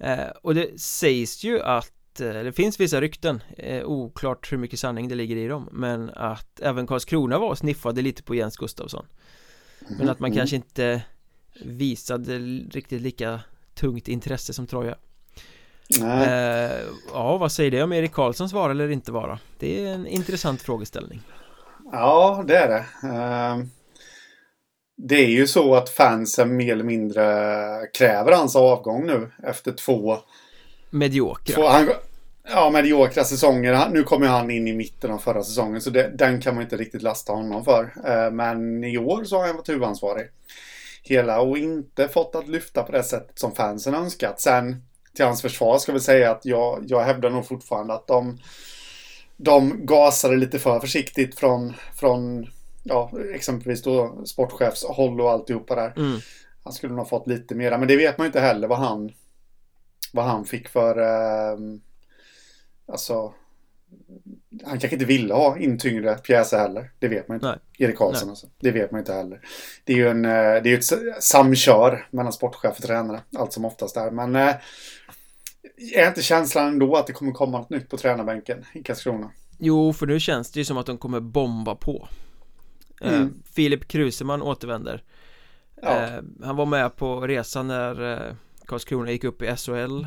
[0.00, 4.78] Eh, och det sägs ju att eh, det finns vissa rykten, eh, oklart hur mycket
[4.78, 8.56] sanning det ligger i dem Men att även Karlskrona var och sniffade lite på Jens
[8.56, 9.06] Gustafsson.
[9.98, 10.38] Men att man mm.
[10.38, 11.02] kanske inte
[11.64, 12.38] visade
[12.70, 13.40] riktigt lika
[13.74, 14.96] tungt intresse som Troja.
[16.00, 19.38] Eh, Ja, vad säger det om Erik Karlssons vara eller inte vara?
[19.58, 21.22] Det är en intressant frågeställning.
[21.92, 23.08] Ja, det är det.
[23.08, 23.66] Uh,
[25.00, 27.22] det är ju så att fansen mer eller mindre
[27.92, 30.18] kräver hans avgång nu efter två
[30.90, 31.54] mediokra.
[31.54, 31.90] Två, han,
[32.48, 33.88] ja, mediokra säsonger.
[33.90, 36.76] Nu kommer han in i mitten av förra säsongen så det, den kan man inte
[36.76, 37.92] riktigt lasta honom för.
[38.06, 40.26] Eh, men i år så har han varit huvudansvarig.
[41.02, 44.40] Hela och inte fått att lyfta på det sättet som fansen önskat.
[44.40, 44.82] Sen
[45.14, 48.38] till hans försvar ska vi säga att jag, jag hävdar nog fortfarande att de
[49.36, 52.46] de gasade lite för försiktigt från, från
[52.88, 55.92] ja, exempelvis då sportchefshåll och alltihopa där.
[55.96, 56.18] Mm.
[56.64, 58.78] Han skulle nog ha fått lite mera, men det vet man ju inte heller vad
[58.78, 59.12] han
[60.12, 61.58] vad han fick för eh,
[62.92, 63.34] alltså
[64.64, 66.90] han kanske inte ville ha in tyngre pjäser heller.
[66.98, 67.46] Det vet man inte.
[67.46, 67.58] Nej.
[67.78, 68.32] Erik Karlsson Nej.
[68.32, 68.46] alltså.
[68.60, 69.40] Det vet man inte heller.
[69.84, 73.20] Det är ju en, eh, det är ett samkör mellan sportchef och tränare.
[73.36, 74.10] Allt som oftast där.
[74.10, 74.54] Men eh,
[75.94, 79.30] är inte känslan ändå att det kommer komma något nytt på tränarbänken i Karlskrona?
[79.58, 82.08] Jo, för nu känns det ju som att de kommer bomba på.
[83.00, 83.42] Eh, mm.
[83.52, 85.02] Filip Kruseman återvänder
[85.82, 86.02] ja.
[86.02, 88.34] Eh, han var med på resan när eh,
[88.66, 90.06] Karlskrona gick upp i SHL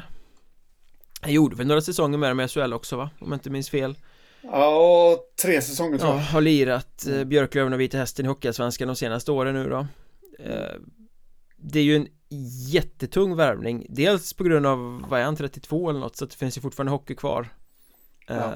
[1.21, 3.09] Han gjorde väl några säsonger med dem i SHL också va?
[3.19, 3.95] Om jag inte minns fel
[4.41, 7.29] Ja, tre säsonger tror jag ja, Har lirat mm.
[7.29, 9.87] Björklöven och Vita Hästen i Hockeyallsvenskan de senaste åren nu då
[11.57, 12.07] Det är ju en
[12.71, 16.37] jättetung värvning Dels på grund av, vad är han, 32 eller något Så att det
[16.37, 17.47] finns ju fortfarande hockey kvar
[18.27, 18.53] ja.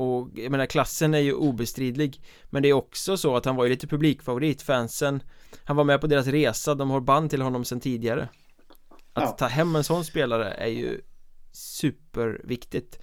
[0.00, 3.64] Och jag menar klassen är ju obestridlig Men det är också så att han var
[3.64, 5.22] ju lite publikfavorit Fansen
[5.64, 8.28] Han var med på deras resa De har band till honom sedan tidigare
[9.12, 9.30] Att ja.
[9.30, 11.00] ta hem en sån spelare är ju
[11.52, 12.98] Superviktigt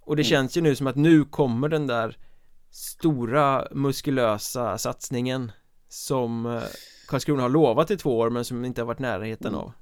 [0.00, 0.30] Och det mm.
[0.30, 2.16] känns ju nu som att nu kommer den där
[2.70, 5.52] Stora muskulösa satsningen
[5.88, 6.62] Som eh,
[7.08, 9.60] Karlskrona har lovat i två år men som inte har varit närheten mm.
[9.60, 9.72] av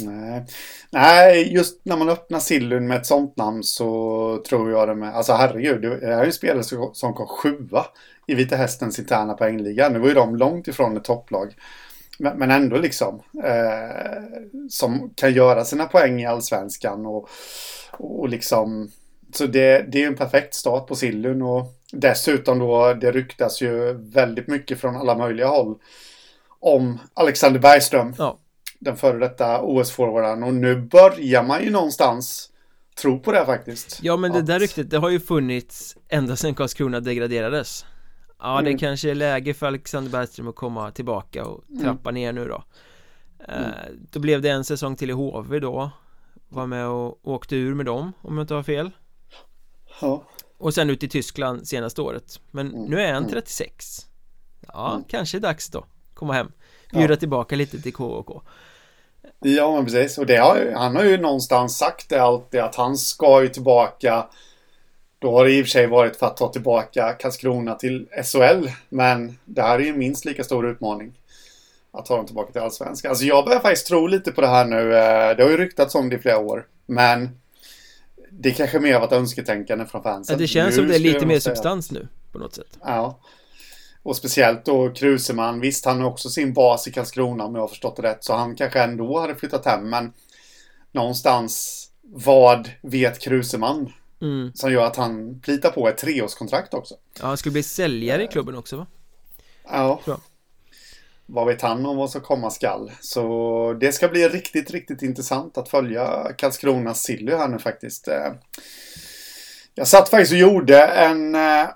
[0.00, 0.44] Nej.
[0.90, 5.14] Nej, just när man öppnar Sillun med ett sånt namn så tror jag det med.
[5.14, 6.62] Alltså herregud, det är ju en spelare
[6.92, 7.86] som kom sjua
[8.26, 9.88] i Vita Hästens interna poängliga.
[9.88, 11.54] Nu var ju de långt ifrån ett topplag.
[12.18, 13.22] Men, men ändå liksom.
[13.44, 14.22] Eh,
[14.70, 17.28] som kan göra sina poäng i allsvenskan och,
[17.90, 18.90] och liksom.
[19.34, 23.92] Så det, det är en perfekt start på Sillun och dessutom då det ryktas ju
[23.92, 25.78] väldigt mycket från alla möjliga håll
[26.60, 28.14] om Alexander Bergström.
[28.18, 28.38] Ja
[28.82, 32.50] den före detta OS-forwarden och nu börjar man ju någonstans
[33.00, 33.98] tro på det faktiskt.
[34.02, 34.46] Ja men det att...
[34.46, 37.84] där ryktet det har ju funnits ända sedan Karlskrona degraderades.
[38.38, 38.72] Ja mm.
[38.72, 41.82] det kanske är läge för Alexander Bergström att komma tillbaka och mm.
[41.82, 42.14] trappa mm.
[42.14, 42.64] ner nu då.
[43.48, 43.64] Mm.
[43.64, 43.70] Eh,
[44.10, 45.90] då blev det en säsong till i HV då.
[46.48, 48.90] Var med och åkte ur med dem om jag inte har fel.
[50.00, 50.24] Ja.
[50.58, 52.40] Och sen ut i Tyskland senaste året.
[52.50, 52.84] Men mm.
[52.84, 54.06] nu är han 36.
[54.62, 54.74] Mm.
[54.74, 55.84] Ja, kanske dags då.
[56.14, 56.52] Komma hem.
[56.92, 57.16] Bjuda ja.
[57.16, 58.44] tillbaka lite till KOK.
[59.42, 60.18] Ja, men precis.
[60.18, 64.26] Och det har, han har ju någonstans sagt det alltid att han ska ju tillbaka.
[65.18, 68.68] Då har det i och för sig varit för att ta tillbaka Karlskrona till SHL.
[68.88, 71.12] Men det här är ju minst lika stor utmaning.
[71.92, 73.10] Att ta dem tillbaka till Allsvenskan.
[73.10, 74.96] Alltså jag börjar faktiskt tro lite på det här nu.
[74.96, 76.66] Eh, det har ju ryktats om det i flera år.
[76.86, 77.30] Men
[78.30, 80.34] det är kanske mer av ett önsketänkande från fansen.
[80.34, 82.78] Ja, det känns nu som det är lite mer substans nu på något sätt.
[82.84, 83.18] Ja.
[84.02, 87.68] Och speciellt då Kruseman, visst han har också sin bas i Karlskrona om jag har
[87.68, 88.24] förstått det rätt.
[88.24, 90.12] Så han kanske ändå hade flyttat hem men
[90.92, 93.92] någonstans vad vet Kruseman?
[94.22, 94.52] Mm.
[94.54, 96.94] Som gör att han plitar på ett treårskontrakt också.
[97.20, 98.86] Ja, han skulle bli säljare i klubben också va?
[99.64, 100.00] Ja.
[101.26, 102.92] Vad vet han om vad som komma skall?
[103.00, 108.08] Så det ska bli riktigt, riktigt intressant att följa Karlskronas Silly här nu faktiskt.
[108.08, 108.32] Eh,
[109.74, 111.68] jag satt faktiskt och gjorde en eh,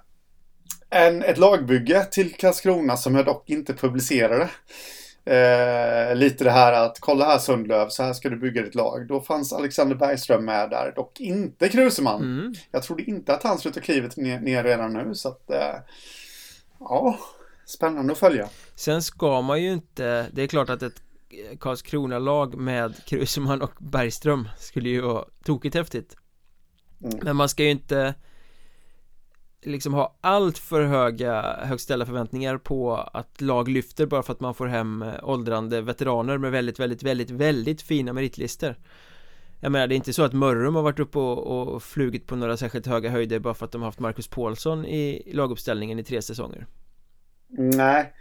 [0.90, 4.48] en, ett lagbygge till Karlskrona som jag dock inte publicerade.
[5.24, 9.06] Eh, lite det här att kolla här Sundlöv, så här ska du bygga ditt lag.
[9.08, 12.22] Då fanns Alexander Bergström med där, dock inte Kruseman.
[12.22, 12.54] Mm.
[12.70, 15.76] Jag trodde inte att han slutade klivet ner, ner redan nu, så att eh,
[16.80, 17.18] ja,
[17.66, 18.48] spännande att följa.
[18.74, 21.02] Sen ska man ju inte, det är klart att ett
[21.60, 26.16] Karlskrona-lag med Kruseman och Bergström skulle ju vara tokigt häftigt.
[27.04, 27.18] Mm.
[27.22, 28.14] Men man ska ju inte
[29.66, 34.40] liksom ha allt för höga högt ställda förväntningar på att lag lyfter bara för att
[34.40, 38.76] man får hem eh, åldrande veteraner med väldigt, väldigt, väldigt, väldigt fina meritlistor.
[39.60, 42.36] Jag menar, det är inte så att Mörrum har varit uppe och, och flugit på
[42.36, 46.04] några särskilt höga höjder bara för att de har haft Marcus Paulsson i laguppställningen i
[46.04, 46.66] tre säsonger
[47.58, 48.12] Nej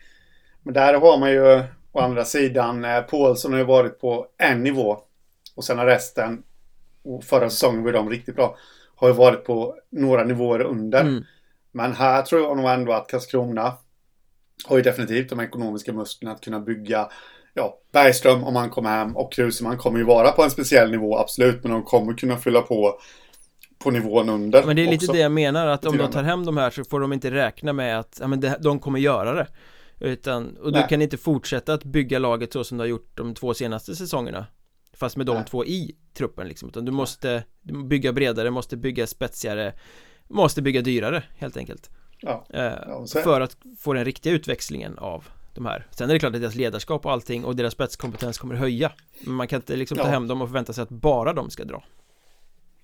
[0.63, 4.63] Men där har man ju å andra sidan eh, Paulsson har ju varit på en
[4.63, 4.97] nivå
[5.55, 6.43] och sen har resten
[7.03, 8.57] och förra säsongen var de riktigt bra
[8.95, 11.01] har ju varit på några nivåer under.
[11.01, 11.23] Mm.
[11.71, 13.73] Men här tror jag nog ändå att Karlskrona
[14.65, 17.09] har ju definitivt de ekonomiska musklerna att kunna bygga
[17.57, 21.17] Ja, Bergström om han kommer hem och Kruseman kommer ju vara på en speciell nivå,
[21.17, 21.63] absolut.
[21.63, 22.99] Men de kommer kunna fylla på
[23.79, 25.13] på nivån under Men det är lite också.
[25.13, 27.73] det jag menar, att om de tar hem de här så får de inte räkna
[27.73, 29.47] med att ja, men det, de kommer göra det
[29.99, 30.89] Utan, och du Nej.
[30.89, 34.45] kan inte fortsätta att bygga laget så som du har gjort de två senaste säsongerna
[34.95, 35.45] Fast med de Nej.
[35.45, 36.69] två i truppen liksom.
[36.69, 37.43] Utan du måste
[37.89, 39.73] bygga bredare, måste bygga spetsigare
[40.27, 41.89] Måste bygga dyrare helt enkelt.
[42.19, 42.45] Ja.
[42.49, 45.87] Eh, ja För att få den riktiga utväxlingen av de här.
[45.91, 48.91] Sen är det klart att deras ledarskap och allting och deras spetskompetens kommer höja.
[49.19, 51.63] Men man kan inte liksom ta hem dem och förvänta sig att bara de ska
[51.63, 51.83] dra.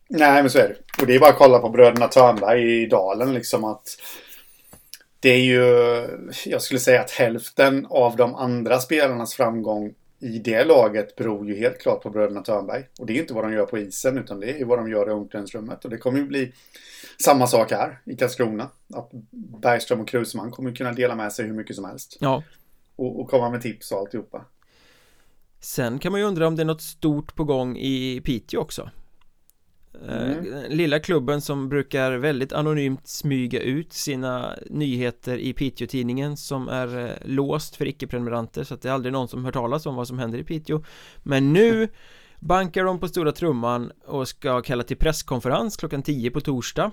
[0.10, 1.02] Nej men så är det.
[1.02, 3.88] Och det är bara att kolla på bröderna Törnberg i Dalen liksom att
[5.20, 5.62] Det är ju
[6.46, 11.56] Jag skulle säga att hälften av de andra spelarnas framgång i det laget beror ju
[11.56, 12.84] helt klart på bröderna Törnberg.
[13.00, 15.10] Och det är inte vad de gör på isen utan det är vad de gör
[15.10, 15.86] i omklädningsrummet.
[15.86, 16.54] Och det kommer ju bli
[17.24, 18.70] samma sak här i Karlskrona.
[18.94, 19.10] Att
[19.62, 22.18] Bergström och Kruseman kommer kunna dela med sig hur mycket som helst.
[22.20, 22.44] Ja.
[22.96, 24.46] Och, och komma med tips och alltihopa.
[25.60, 28.90] Sen kan man ju undra om det är något stort på gång i Piteå också.
[29.94, 30.54] Mm.
[30.54, 37.06] Eh, lilla klubben som brukar väldigt anonymt smyga ut sina nyheter i Piteå-tidningen som är
[37.06, 40.08] eh, låst för icke-prenumeranter så att det är aldrig någon som hört talas om vad
[40.08, 40.84] som händer i Piteå
[41.24, 41.88] Men nu
[42.40, 46.92] bankar de på stora trumman och ska kalla till presskonferens klockan 10 på torsdag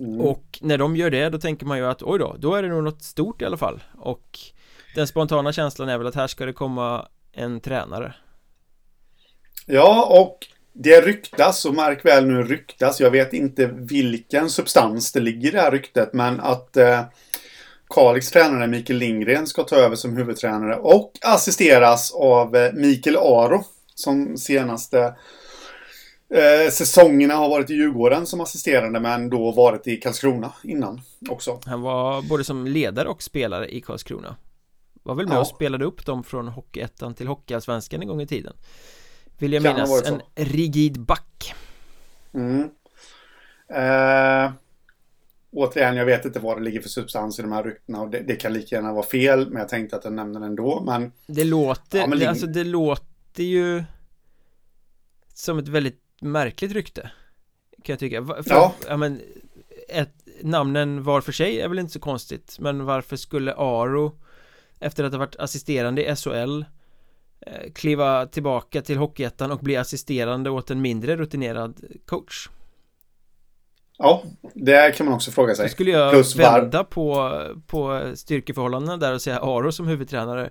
[0.00, 0.20] mm.
[0.20, 2.68] Och när de gör det då tänker man ju att oj då, då är det
[2.68, 4.38] nog något stort i alla fall Och
[4.94, 8.14] den spontana känslan är väl att här ska det komma en tränare
[9.66, 15.20] Ja, och det ryktas, och märk väl nu ryktas, jag vet inte vilken substans det
[15.20, 17.00] ligger i det här ryktet, men att eh,
[17.88, 23.64] Kalix tränare Mikael Lindgren ska ta över som huvudtränare och assisteras av eh, Mikael Aro
[23.94, 25.14] som senaste
[26.34, 31.00] eh, säsongerna har varit i Djurgården som assisterande men då varit i Karlskrona innan
[31.30, 31.60] också.
[31.64, 34.36] Han var både som ledare och spelare i Karlskrona.
[35.02, 35.40] var väl med ja.
[35.40, 38.52] och spelade upp dem från Hockeyettan till Hockeyallsvenskan en gång i tiden
[39.38, 41.54] Vill jag kan minnas, en rigid back
[42.34, 42.70] mm.
[43.68, 44.52] eh,
[45.52, 48.20] Återigen, jag vet inte vad det ligger för substans i de här ryktena och det,
[48.20, 51.12] det, kan lika gärna vara fel men jag tänkte att jag nämner den ändå men
[51.26, 53.84] Det låter, ja, men det, alltså det låter ju
[55.34, 57.10] Som ett väldigt märkligt rykte
[57.82, 58.74] Kan jag tycka för, ja.
[58.88, 59.20] ja men
[59.88, 64.12] ett, Namnen var för sig är väl inte så konstigt Men varför skulle Aro
[64.80, 66.62] Efter att ha varit assisterande i SHL
[67.74, 72.48] Kliva tillbaka till Hockeyettan och bli assisterande åt en mindre rutinerad coach
[73.98, 74.22] Ja,
[74.54, 75.64] det kan man också fråga sig.
[75.64, 76.84] Då skulle jag Plus vända var...
[76.84, 80.50] på, på styrkeförhållandena där och säga Aro som huvudtränare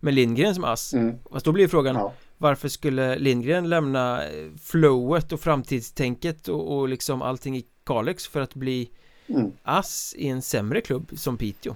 [0.00, 0.94] med Lindgren som ass.
[0.94, 1.18] Mm.
[1.32, 2.12] Fast då blir frågan ja.
[2.38, 4.22] Varför skulle Lindgren lämna
[4.62, 8.90] flowet och framtidstänket och, och liksom allting i Kalix för att bli
[9.26, 9.52] mm.
[9.62, 11.74] ass i en sämre klubb som Piteå?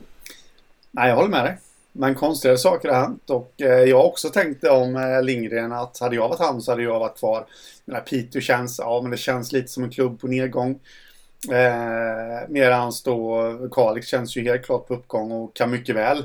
[0.91, 1.59] Nej, jag håller med dig.
[1.99, 5.99] Men konstigare saker har hänt och eh, jag har också tänkt om eh, Lindgren att
[5.99, 7.47] hade jag varit han så hade jag varit kvar.
[7.84, 10.80] Men Piteå känns, ja men det känns lite som en klubb på nedgång.
[11.51, 16.24] Eh, Medans då Kalix känns ju helt klart på uppgång och kan mycket väl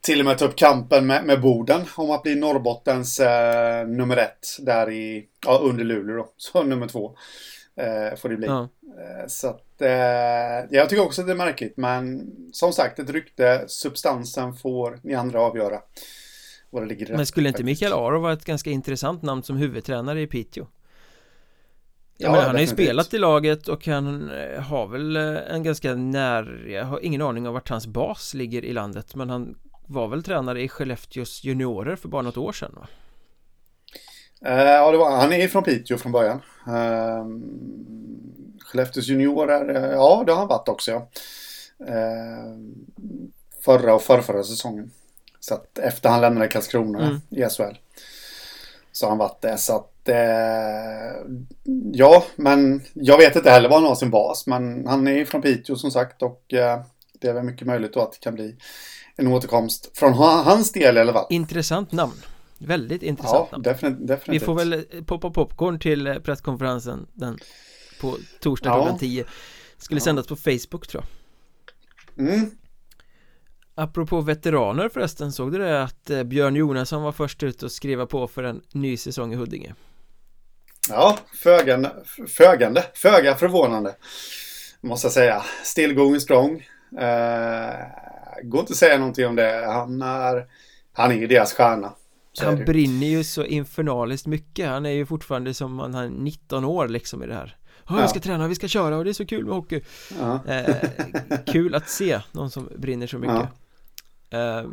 [0.00, 4.16] till och med ta upp kampen med, med Boden om att bli Norrbottens eh, nummer
[4.16, 6.28] ett där i, ja, under Luleå då.
[6.36, 7.16] Så nummer två
[7.76, 8.46] eh, får det bli.
[8.46, 8.68] Ja.
[8.82, 9.88] Eh, så att eh,
[10.70, 15.14] jag tycker också att det är märkligt men som sagt ett rykte, substansen får ni
[15.14, 15.80] andra avgöra.
[16.70, 20.20] Vad det ligger Men skulle inte Mikael Aro vara ett ganska intressant namn som huvudtränare
[20.20, 20.66] i Piteå?
[22.16, 25.62] Ja, men han har ju spelat i laget och han eh, har väl eh, en
[25.62, 29.54] ganska när Jag har ingen aning om vart hans bas ligger i landet Men han
[29.86, 32.88] var väl tränare i Skellefteås juniorer för bara något år sedan va?
[34.46, 37.26] Uh, ja, det var, han är från Piteå från början uh,
[38.60, 41.08] Skellefteås juniorer, uh, ja det har han varit också ja
[41.88, 42.58] uh,
[43.64, 44.90] Förra och förrförra säsongen
[45.40, 47.20] Så att efter han lämnade Karlskrona mm.
[47.30, 47.76] i SHL
[48.92, 51.34] Så har han varit det så att eh,
[51.92, 54.46] ja, men jag vet inte heller var han har sin bas.
[54.46, 56.80] Men han är från Piteå som sagt och eh,
[57.12, 58.56] det är väl mycket möjligt då att det kan bli
[59.16, 61.26] en återkomst från hans del i alla fall.
[61.30, 62.22] Intressant namn.
[62.66, 63.58] Väldigt intressant ja.
[63.58, 64.42] Definitivt, definitivt.
[64.42, 67.38] Vi får väl poppa popcorn till eh, presskonferensen den
[68.00, 68.74] på torsdag ja.
[68.74, 69.24] klockan 10.
[69.78, 70.04] Skulle ja.
[70.04, 71.04] sändas på Facebook tror
[72.16, 72.28] jag.
[72.28, 72.50] Mm.
[73.74, 78.06] Apropå veteraner förresten, såg du det att eh, Björn Jonasson var först ut och skriva
[78.06, 79.74] på för en ny säsong i Huddinge?
[80.88, 81.92] Ja, fögande,
[82.28, 83.94] fögande, föga förvånande.
[84.80, 85.42] Måste jag säga.
[85.64, 86.66] Still going strong.
[86.92, 87.68] Uh,
[88.42, 89.64] går inte att säga någonting om det.
[89.66, 90.46] Han är,
[90.92, 91.94] han är deras stjärna.
[92.40, 94.68] Han brinner ju så infernaliskt mycket.
[94.68, 97.56] Han är ju fortfarande som han har 19 år liksom i det här.
[97.88, 99.80] Ja, vi ska träna, vi ska köra och det är så kul med hockey.
[100.20, 100.40] Ja.
[100.48, 103.48] Uh, kul att se någon som brinner så mycket.
[104.30, 104.62] Ja.
[104.62, 104.70] Uh,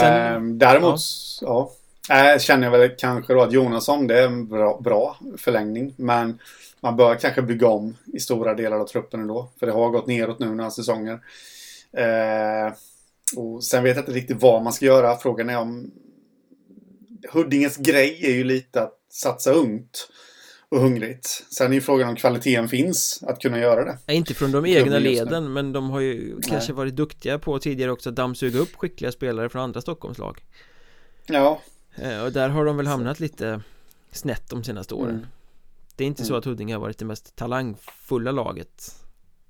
[0.00, 1.00] sen, däremot,
[1.40, 1.72] ja.
[2.10, 5.94] Äh, känner jag väl kanske då att Jonasson det är en bra, bra förlängning.
[5.96, 6.38] Men
[6.80, 9.48] man bör kanske bygga om i stora delar av truppen ändå.
[9.58, 11.20] För det har gått neråt nu några säsonger.
[11.92, 12.72] Eh,
[13.36, 15.16] och sen vet jag inte riktigt vad man ska göra.
[15.16, 15.90] Frågan är om
[17.32, 20.08] Huddinges grej är ju lite att satsa ungt
[20.68, 21.26] och hungrigt.
[21.26, 23.98] Sen är ju frågan om kvaliteten finns att kunna göra det.
[24.06, 26.42] Nej, inte från de egna leden, men de har ju Nej.
[26.48, 30.44] kanske varit duktiga på tidigare också att dammsuga upp skickliga spelare från andra Stockholmslag.
[31.26, 31.60] Ja,
[31.94, 33.60] Eh, och där har de väl hamnat lite
[34.10, 35.26] snett de senaste åren mm.
[35.96, 36.38] Det är inte så mm.
[36.38, 39.04] att Huddinge har varit det mest talangfulla laget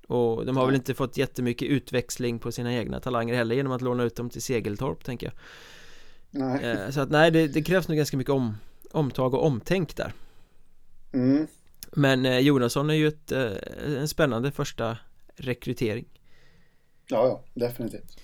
[0.07, 3.81] Och de har väl inte fått jättemycket utväxling på sina egna talanger heller genom att
[3.81, 5.33] låna ut dem till Segeltorp tänker jag
[6.31, 6.63] nej.
[6.63, 8.57] Eh, så att nej, det, det, krävs nog ganska mycket om,
[8.91, 10.13] omtag och omtänk där.
[11.13, 11.47] Mm.
[11.91, 13.31] Men eh, Jonasson är ju ett,
[13.85, 14.97] en spännande första
[15.35, 16.05] rekrytering.
[17.07, 18.17] Ja, ja, definitivt.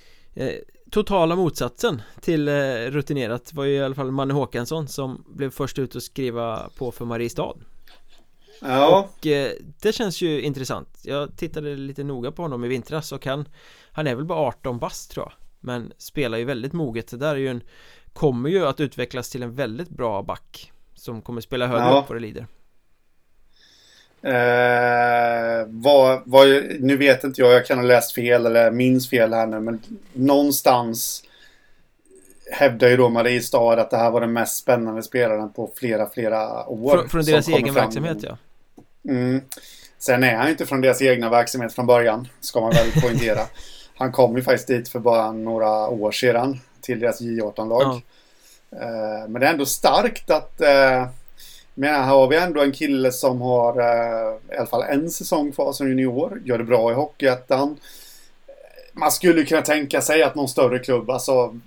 [0.91, 2.53] Totala motsatsen till eh,
[2.89, 6.91] rutinerat var ju i alla fall Manne Håkansson som blev först ut att skriva på
[6.91, 7.55] för Mariestad.
[8.61, 8.99] Ja.
[8.99, 9.51] Och eh,
[9.81, 10.99] det känns ju intressant.
[11.03, 13.47] Jag tittade lite noga på honom i vintras och han
[13.91, 17.31] Han är väl bara 18 bast tror jag Men spelar ju väldigt moget Det där
[17.31, 17.61] är ju en
[18.13, 21.99] Kommer ju att utvecklas till en väldigt bra back Som kommer spela högre ja.
[21.99, 22.47] upp vad det lider
[24.21, 26.47] Eh, vad, vad,
[26.79, 29.81] nu vet inte jag, jag kan ha läst fel eller minns fel här nu, men
[30.13, 31.23] någonstans
[32.51, 36.67] hävdar ju då Mariestad att det här var den mest spännande spelaren på flera, flera
[36.67, 36.97] år.
[36.97, 37.85] Från, från deras egen fram.
[37.85, 38.37] verksamhet, ja.
[39.09, 39.41] Mm.
[39.99, 43.41] Sen är han inte från deras egna verksamhet från början, ska man väl poängtera.
[43.97, 47.83] han kom ju faktiskt dit för bara några år sedan till deras J18-lag.
[47.83, 48.01] Ja.
[48.71, 51.07] Eh, men det är ändå starkt att eh,
[51.73, 55.51] men här har vi ändå en kille som har eh, i alla fall en säsong
[55.51, 56.41] kvar som junior.
[56.45, 57.77] Gör det bra i Hockeyettan.
[58.93, 61.59] Man skulle kunna tänka sig att någon större klubb, alltså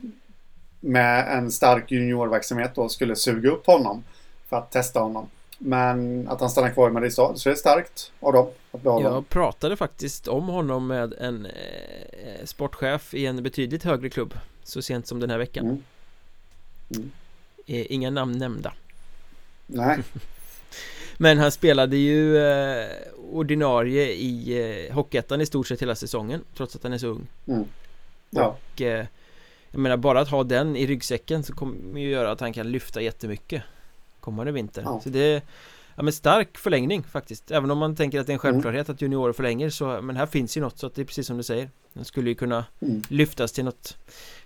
[0.80, 4.04] med en stark juniorverksamhet då skulle suga upp honom
[4.48, 5.28] för att testa honom.
[5.58, 9.08] Men att han stannar kvar i Mariestad så är det starkt av dem att behålla
[9.08, 14.82] Jag pratade faktiskt om honom med en eh, sportchef i en betydligt högre klubb så
[14.82, 15.64] sent som den här veckan.
[15.64, 15.82] Mm.
[16.96, 17.10] Mm.
[17.66, 18.72] Eh, inga namn nämnda.
[19.66, 19.98] Nej.
[21.16, 22.88] Men han spelade ju eh,
[23.32, 27.26] ordinarie i eh, Hockeyettan i stort sett hela säsongen trots att han är så ung.
[27.46, 27.64] Mm.
[28.30, 28.46] Ja.
[28.74, 29.06] Och eh,
[29.70, 32.70] jag menar bara att ha den i ryggsäcken så kommer ju göra att han kan
[32.70, 33.62] lyfta jättemycket
[34.20, 34.82] kommande vinter.
[34.82, 35.00] Ja.
[35.00, 35.42] Så det
[36.00, 37.50] ja, men stark förlängning faktiskt.
[37.50, 38.52] Även om man tänker att det är en Mm.
[38.52, 41.26] självklarhet att juniorer förlänger så men här finns ju något så att det är precis
[41.26, 41.70] som du säger.
[41.92, 43.02] Den skulle ju kunna Mm.
[43.08, 43.96] lyftas till något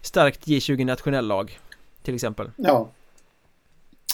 [0.00, 1.58] starkt J20 nationellag
[2.02, 2.50] till exempel.
[2.56, 2.90] Ja.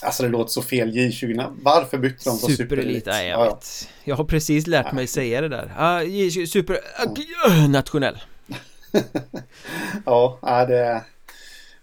[0.03, 1.57] Alltså det låter så fel J20.
[1.63, 3.55] Varför bytte de på Superelit, nej jag Ja, ja.
[3.55, 6.79] vet Jag har precis lärt mig säga det där ah, J20, Super,
[7.47, 8.19] ah, nationell
[10.07, 10.39] Ja,
[10.69, 11.05] det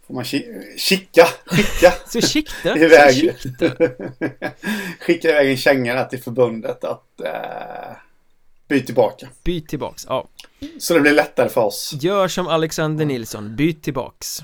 [0.08, 3.36] får man ki- kika, skicka Så sikta, så iväg.
[3.40, 3.66] sikta
[5.00, 7.98] Skicka iväg en känga till förbundet att eh,
[8.68, 9.28] byt tillbaka.
[9.44, 10.28] Byt tillbaks, ja
[10.80, 11.94] Så det blir lättare för oss.
[12.02, 14.40] Gör som Alexander Nilsson, byt tillbaks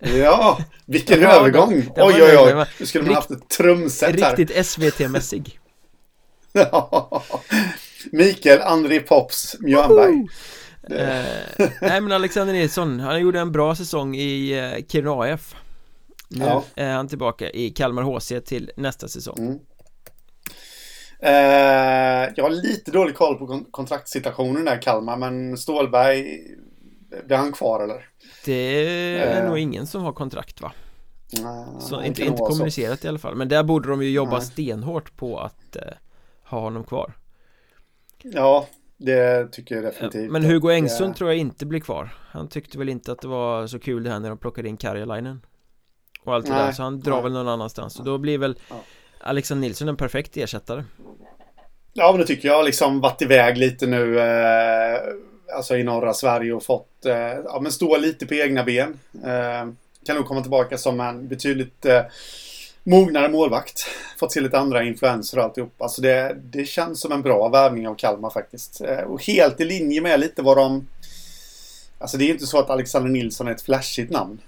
[0.00, 1.74] Ja, vilken Ja, övergång.
[1.96, 2.66] oj, oj, oj.
[2.80, 4.36] Nu skulle man haft ett trumset här.
[4.36, 5.58] Riktigt SVT-mässig
[6.52, 7.22] Ja.
[8.12, 10.26] Mikael André Pops Mjörnberg.
[10.90, 15.54] Eh, Nej men Alexander Nilsson, han gjorde en bra säsong i eh, Kiruna AF
[16.28, 16.64] Nu Ja.
[16.74, 19.58] är han tillbaka i Kalmar HC till nästa säsong Mm.
[21.18, 26.40] Eh, jag har lite dålig koll på kon- kontraktssituationen där i Kalmar, men Stålberg,
[27.26, 28.08] blir han kvar eller?
[28.44, 28.52] Det
[29.18, 29.48] är Eh.
[29.48, 30.72] nog ingen som har kontrakt va?
[31.42, 32.56] Nej, Så inte, inte vara så.
[32.56, 34.46] kommunicerat i alla fall Men där borde de ju jobba Nej.
[34.46, 35.82] stenhårt på att eh,
[36.44, 37.12] ha honom kvar
[38.22, 38.66] Ja,
[38.96, 40.30] det tycker jag definitivt.
[40.30, 43.28] Men Hugo Engström eh, tror jag inte blir kvar Han tyckte väl inte att det
[43.28, 45.40] var så kul det här när de plockade in Karjalainen
[46.24, 47.22] Och allt det Nej, där så han drar nej.
[47.22, 48.76] väl någon annanstans Så då blir väl Ja.
[49.20, 50.84] Alexander Nilsson en perfekt ersättare
[51.92, 54.18] Ja, men det tycker jag liksom varit iväg lite nu.
[54.20, 54.98] Eh,
[55.56, 58.98] alltså i norra Sverige och fått, eh, ja men stå lite på egna ben.
[59.24, 59.72] Eh,
[60.06, 62.02] kan nog komma tillbaka som en betydligt eh,
[62.86, 63.86] mognare målvakt.
[64.18, 65.82] Fått se lite andra influenser och alltihop.
[65.82, 68.80] Alltså det, det känns som en bra värvning av Kalmar faktiskt.
[68.80, 70.86] Eh, och helt i linje med lite vad de...
[71.98, 74.38] Alltså det är ju inte så att Alexander Nilsson är ett flashigt namn.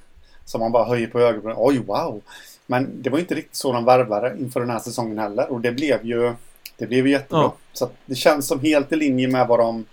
[0.45, 1.57] Som man bara höjer på ögonen.
[1.59, 2.23] Oj, wow!
[2.67, 5.53] Men det var inte riktigt så de värvade inför den här säsongen heller.
[5.53, 6.35] Och det blev ju...
[6.77, 7.43] Det blev ju jättebra.
[7.43, 7.57] Ja.
[7.73, 9.85] Så det känns som helt i linje med vad de...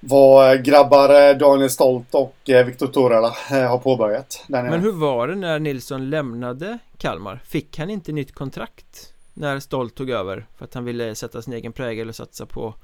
[0.00, 4.44] Vad grabbar eh, Daniel Stolt och eh, Viktor Torala eh, har påbörjat.
[4.46, 7.40] Men hur var det när Nilsson lämnade Kalmar?
[7.44, 9.12] Fick han inte nytt kontrakt?
[9.34, 10.46] När Stolt tog över?
[10.56, 12.74] För att han ville sätta sin egen prägel och satsa på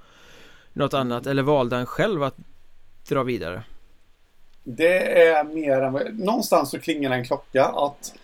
[0.73, 1.27] något annat?
[1.27, 2.37] Eller valde han själv att
[3.09, 3.63] dra vidare?
[4.65, 8.15] Det är mer än Någonstans så klingar en klocka att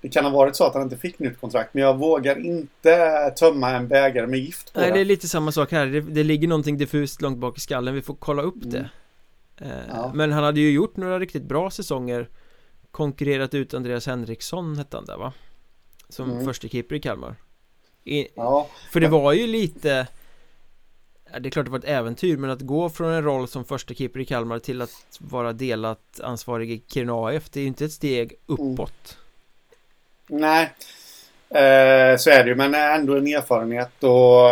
[0.00, 1.74] det kan ha varit så att han inte fick nytt kontrakt.
[1.74, 4.94] Men jag vågar inte tömma en bägare med gift på Nej, det.
[4.94, 5.86] det är lite samma sak här.
[5.86, 7.94] Det, det ligger någonting diffust långt bak i skallen.
[7.94, 8.90] Vi får kolla upp det.
[9.60, 10.10] Eh, Ja.
[10.14, 12.28] Men han hade ju gjort några riktigt bra säsonger.
[12.90, 15.32] Konkurrerat ut Andreas Henriksson hette han där va?
[16.08, 16.44] Som Mm.
[16.44, 17.36] första keeper i Kalmar.
[18.04, 20.06] I, Ja, För det var ju lite
[21.40, 23.94] Det är klart det var ett äventyr men att gå från en roll som första
[23.94, 27.84] keeper i Kalmar till att vara delat ansvarig i Kiruna AF Det är ju inte
[27.84, 29.18] ett steg uppåt
[30.30, 30.72] nej.
[31.48, 32.54] Eh, så är det ju.
[32.54, 34.50] Men ändå en erfarenhet och...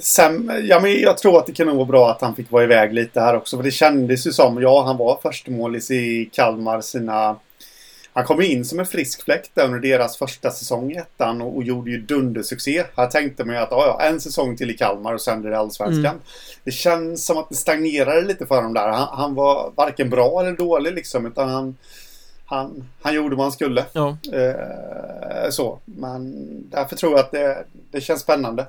[0.00, 2.64] Sen, ja, men jag tror att det kan nog vara bra att han fick vara
[2.64, 3.56] iväg lite här också.
[3.56, 7.36] För det kändes ju som, ja han var förstemålis i Kalmar sina...
[8.12, 11.56] Han kom in som en frisk fläkt där under deras första säsong i ettan och,
[11.56, 12.84] och gjorde ju dundersuccé.
[12.96, 15.58] Här tänkte man ju att ja, en säsong till i Kalmar och sen blir det
[15.58, 16.04] allsvenskan.
[16.04, 16.22] Mm.
[16.64, 18.88] Det känns som att det stagnerade lite för honom där.
[18.88, 21.76] Han, han var varken bra eller dålig liksom utan han,
[22.44, 23.84] han, han gjorde vad han skulle.
[23.92, 25.78] Ja, Eh, så.
[25.84, 26.34] Men
[26.70, 28.66] därför tror jag att det, det känns spännande.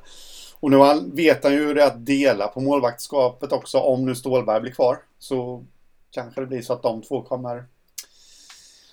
[0.59, 0.77] Och nu
[1.13, 3.77] vet han ju hur det är att dela på målvaktskapet också.
[3.77, 4.97] Om nu Stålberg blir kvar.
[5.19, 5.65] Så
[6.11, 7.65] kanske det blir så att de två kommer...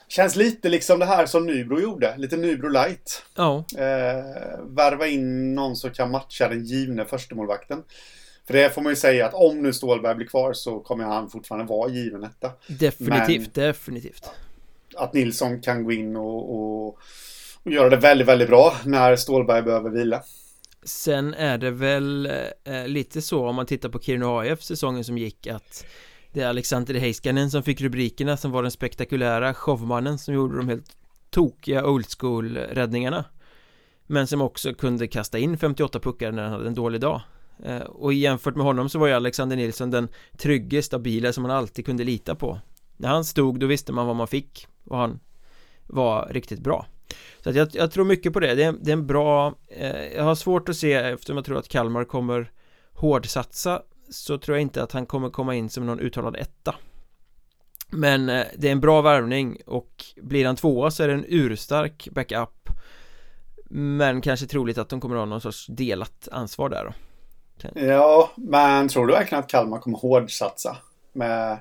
[0.08, 2.14] Känns lite liksom det här som Nybro gjorde.
[2.16, 3.22] Lite Nybro light.
[3.36, 7.82] ja Eh, värva in någon som kan matcha den givne förstemålvakten.
[8.46, 11.30] För det får man ju säga att om nu Stålberg blir kvar så kommer han
[11.30, 12.50] fortfarande vara given etta.
[12.66, 14.30] definitivt, definitivt
[14.96, 16.98] att Nilsson kan gå in och, och,
[17.62, 20.22] och göra det väldigt, väldigt bra när Stålberg behöver vila.
[20.86, 22.26] Sen är det väl
[22.64, 25.86] eh, lite så om man tittar på Kiruna AF säsongen som gick att
[26.32, 30.68] Det är Alexander Heiskanen som fick rubrikerna som var den spektakulära showmannen som gjorde de
[30.68, 30.96] helt
[31.30, 33.24] tokiga old school räddningarna
[34.06, 37.20] Men som också kunde kasta in 58 puckar när han hade en dålig dag.
[37.64, 40.08] Eh, Och jämfört med honom så var ju Alexander Nilsson den
[40.38, 42.60] trygge, stabila som man alltid kunde lita på.
[42.96, 45.20] När han stod då visste man vad man fick och han
[45.86, 46.86] var riktigt bra.
[47.42, 50.14] Så att jag, jag tror mycket på det, det är, det är en bra eh,
[50.16, 52.50] Jag har svårt att se eftersom jag tror att Kalmar kommer
[52.92, 56.74] hårdsatsa Så tror jag inte att han kommer komma in som någon uttalad etta.
[57.90, 61.24] Men eh, det är en bra värvning och blir han tvåa så är det en
[61.28, 62.70] urstark backup.
[63.70, 66.92] Men kanske troligt att de kommer att ha någon sorts delat ansvar där då.
[67.74, 70.76] Ja, men tror du verkligen att Kalmar kommer hårdsatsa?
[71.12, 71.58] Med,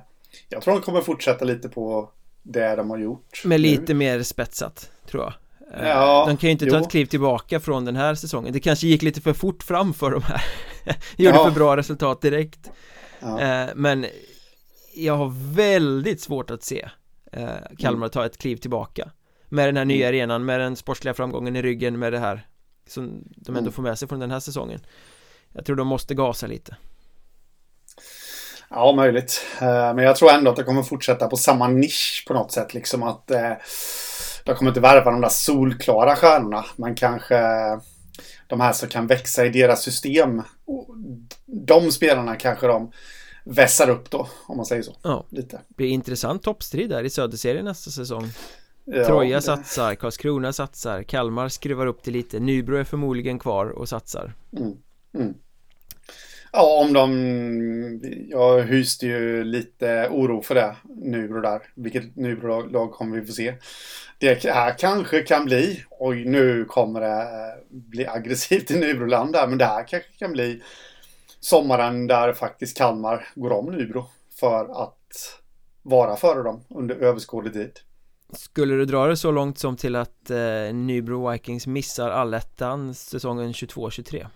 [0.48, 2.10] jag tror de kommer fortsätta lite på
[2.46, 3.42] det de har gjort.
[3.44, 3.98] Med lite nu.
[3.98, 5.32] mer spetsat, tror jag.
[5.80, 6.82] Eh, ja, de kan ju inte ta jo.
[6.82, 10.10] ett kliv tillbaka från den här säsongen Det kanske gick lite för fort fram för
[10.10, 10.44] de här
[11.16, 11.44] Gjorde ja.
[11.44, 12.70] för bra resultat direkt
[13.20, 13.40] ja.
[13.40, 14.06] Eh, men
[14.94, 16.88] Jag har väldigt svårt att se
[17.32, 18.10] eh, Kalmar mm.
[18.10, 19.10] ta ett kliv tillbaka
[19.48, 20.08] Med den här nya mm.
[20.08, 22.46] arenan, med den sportsliga framgången i ryggen med det här
[22.88, 23.72] Som de ändå mm.
[23.72, 24.80] får med sig från den här säsongen
[25.52, 26.76] Jag tror de måste gasa lite
[28.70, 29.46] Ja, möjligt.
[29.60, 32.74] Men jag tror ändå att det kommer fortsätta på samma nisch på något sätt.
[32.74, 33.26] Liksom att
[34.44, 36.64] de kommer inte värva de där solklara stjärnorna.
[36.76, 37.40] Men kanske
[38.46, 40.42] de här som kan växa i deras system.
[41.46, 42.92] De spelarna kanske de
[43.44, 44.96] vässar upp då, om man säger så.
[45.02, 45.56] Ja, lite.
[45.68, 48.28] Det blir intressant toppstrid där i Söderserien nästa säsong.
[48.84, 49.42] Ja, Troja det...
[49.42, 54.34] satsar, Karlskrona satsar, Kalmar skruvar upp det lite, Nybro är förmodligen kvar och satsar.
[54.56, 54.72] Mm.
[55.14, 55.34] Mm.
[56.58, 58.00] Ja, om de...
[58.30, 61.62] Jag hyste ju lite oro för det, Nybro där.
[61.74, 63.54] Vilket Nybro-lag kommer vi få se.
[64.18, 69.46] Det här kanske kan bli, oj nu kommer det eh, bli aggressivt i Nybroland där,
[69.46, 70.62] men det här kanske kan bli
[71.40, 74.06] sommaren där faktiskt Kalmar går om Nybro
[74.40, 75.40] för att
[75.82, 77.72] vara före dem under överskådlig tid.
[78.32, 83.52] Skulle du dra det så långt som till att eh, Nybro Vikings missar allettan säsongen
[83.52, 84.26] 22-23?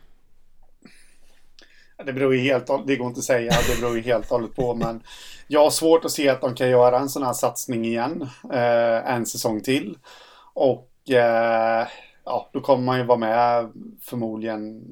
[2.07, 4.57] Det beror ju helt, det går inte att säga, det beror ju helt och hållet
[4.57, 4.75] på.
[4.75, 5.03] Men
[5.49, 8.29] jag har svårt att se att de kan göra en sån här satsning igen.
[8.53, 9.99] Eh, en säsong till.
[10.55, 11.87] Och eh,
[12.25, 13.73] ja, då kommer man ju vara med
[14.03, 14.83] förmodligen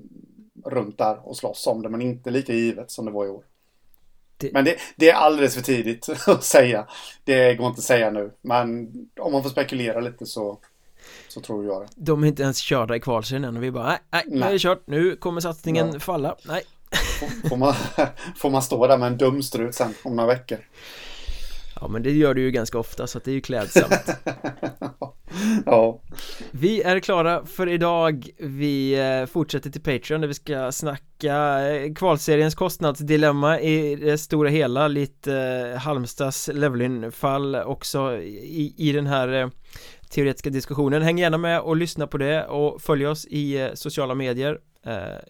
[0.65, 1.89] runt där och slåss om det.
[1.89, 3.43] Men inte lika givet som det var i år.
[4.37, 4.53] Det...
[4.53, 6.87] Men det, det, är alldeles för tidigt att säga.
[7.25, 8.33] Det går inte att säga nu.
[8.41, 10.59] Men om man får spekulera lite så
[11.29, 11.89] så tror jag det.
[11.97, 14.53] De är inte ens körda i kvalserien än och vi bara nej, nej, nu är
[14.53, 16.01] det kört, nu kommer satsningen ja.
[16.01, 16.63] falla, nej
[17.49, 17.75] Får man,
[18.37, 20.59] får man stå där med en dumstrut sen om några veckor?
[21.81, 24.11] Ja men det gör du ju ganska ofta så det är ju klädsamt.
[25.67, 26.01] Ja.
[26.51, 28.29] Vi är klara för idag.
[28.39, 34.49] Vi eh, fortsätter till Patreon där vi ska snacka eh, kvalseriens kostnadsdilemma i det stora
[34.49, 34.89] hela.
[34.89, 35.35] Lite
[35.75, 39.51] eh, Halmstads Levelin-fall också i, i den här
[40.11, 41.03] teoretiska diskussionen.
[41.03, 44.59] Häng gärna med och lyssna på det och följ oss i sociala medier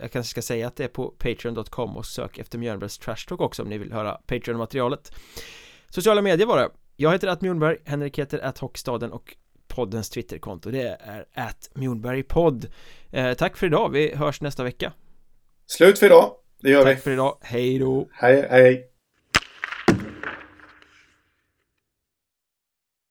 [0.00, 3.40] jag kanske ska säga att det är på Patreon.com och sök efter Mjölnbergs Trash Talk
[3.40, 5.12] också om ni vill höra Patreon-materialet.
[5.88, 6.70] Sociala medier var det.
[6.96, 9.36] Jag heter att Mjornberg, Henrik heter att Hockstaden och
[9.68, 12.66] poddens Twitterkonto det är att Mjornbergpodd
[13.12, 14.92] eh, Tack för idag, vi hörs nästa vecka.
[15.66, 16.32] Slut för idag,
[16.62, 16.94] det gör Tack vi.
[16.94, 18.08] Tack för idag, hej då.
[18.12, 18.87] Hej, hej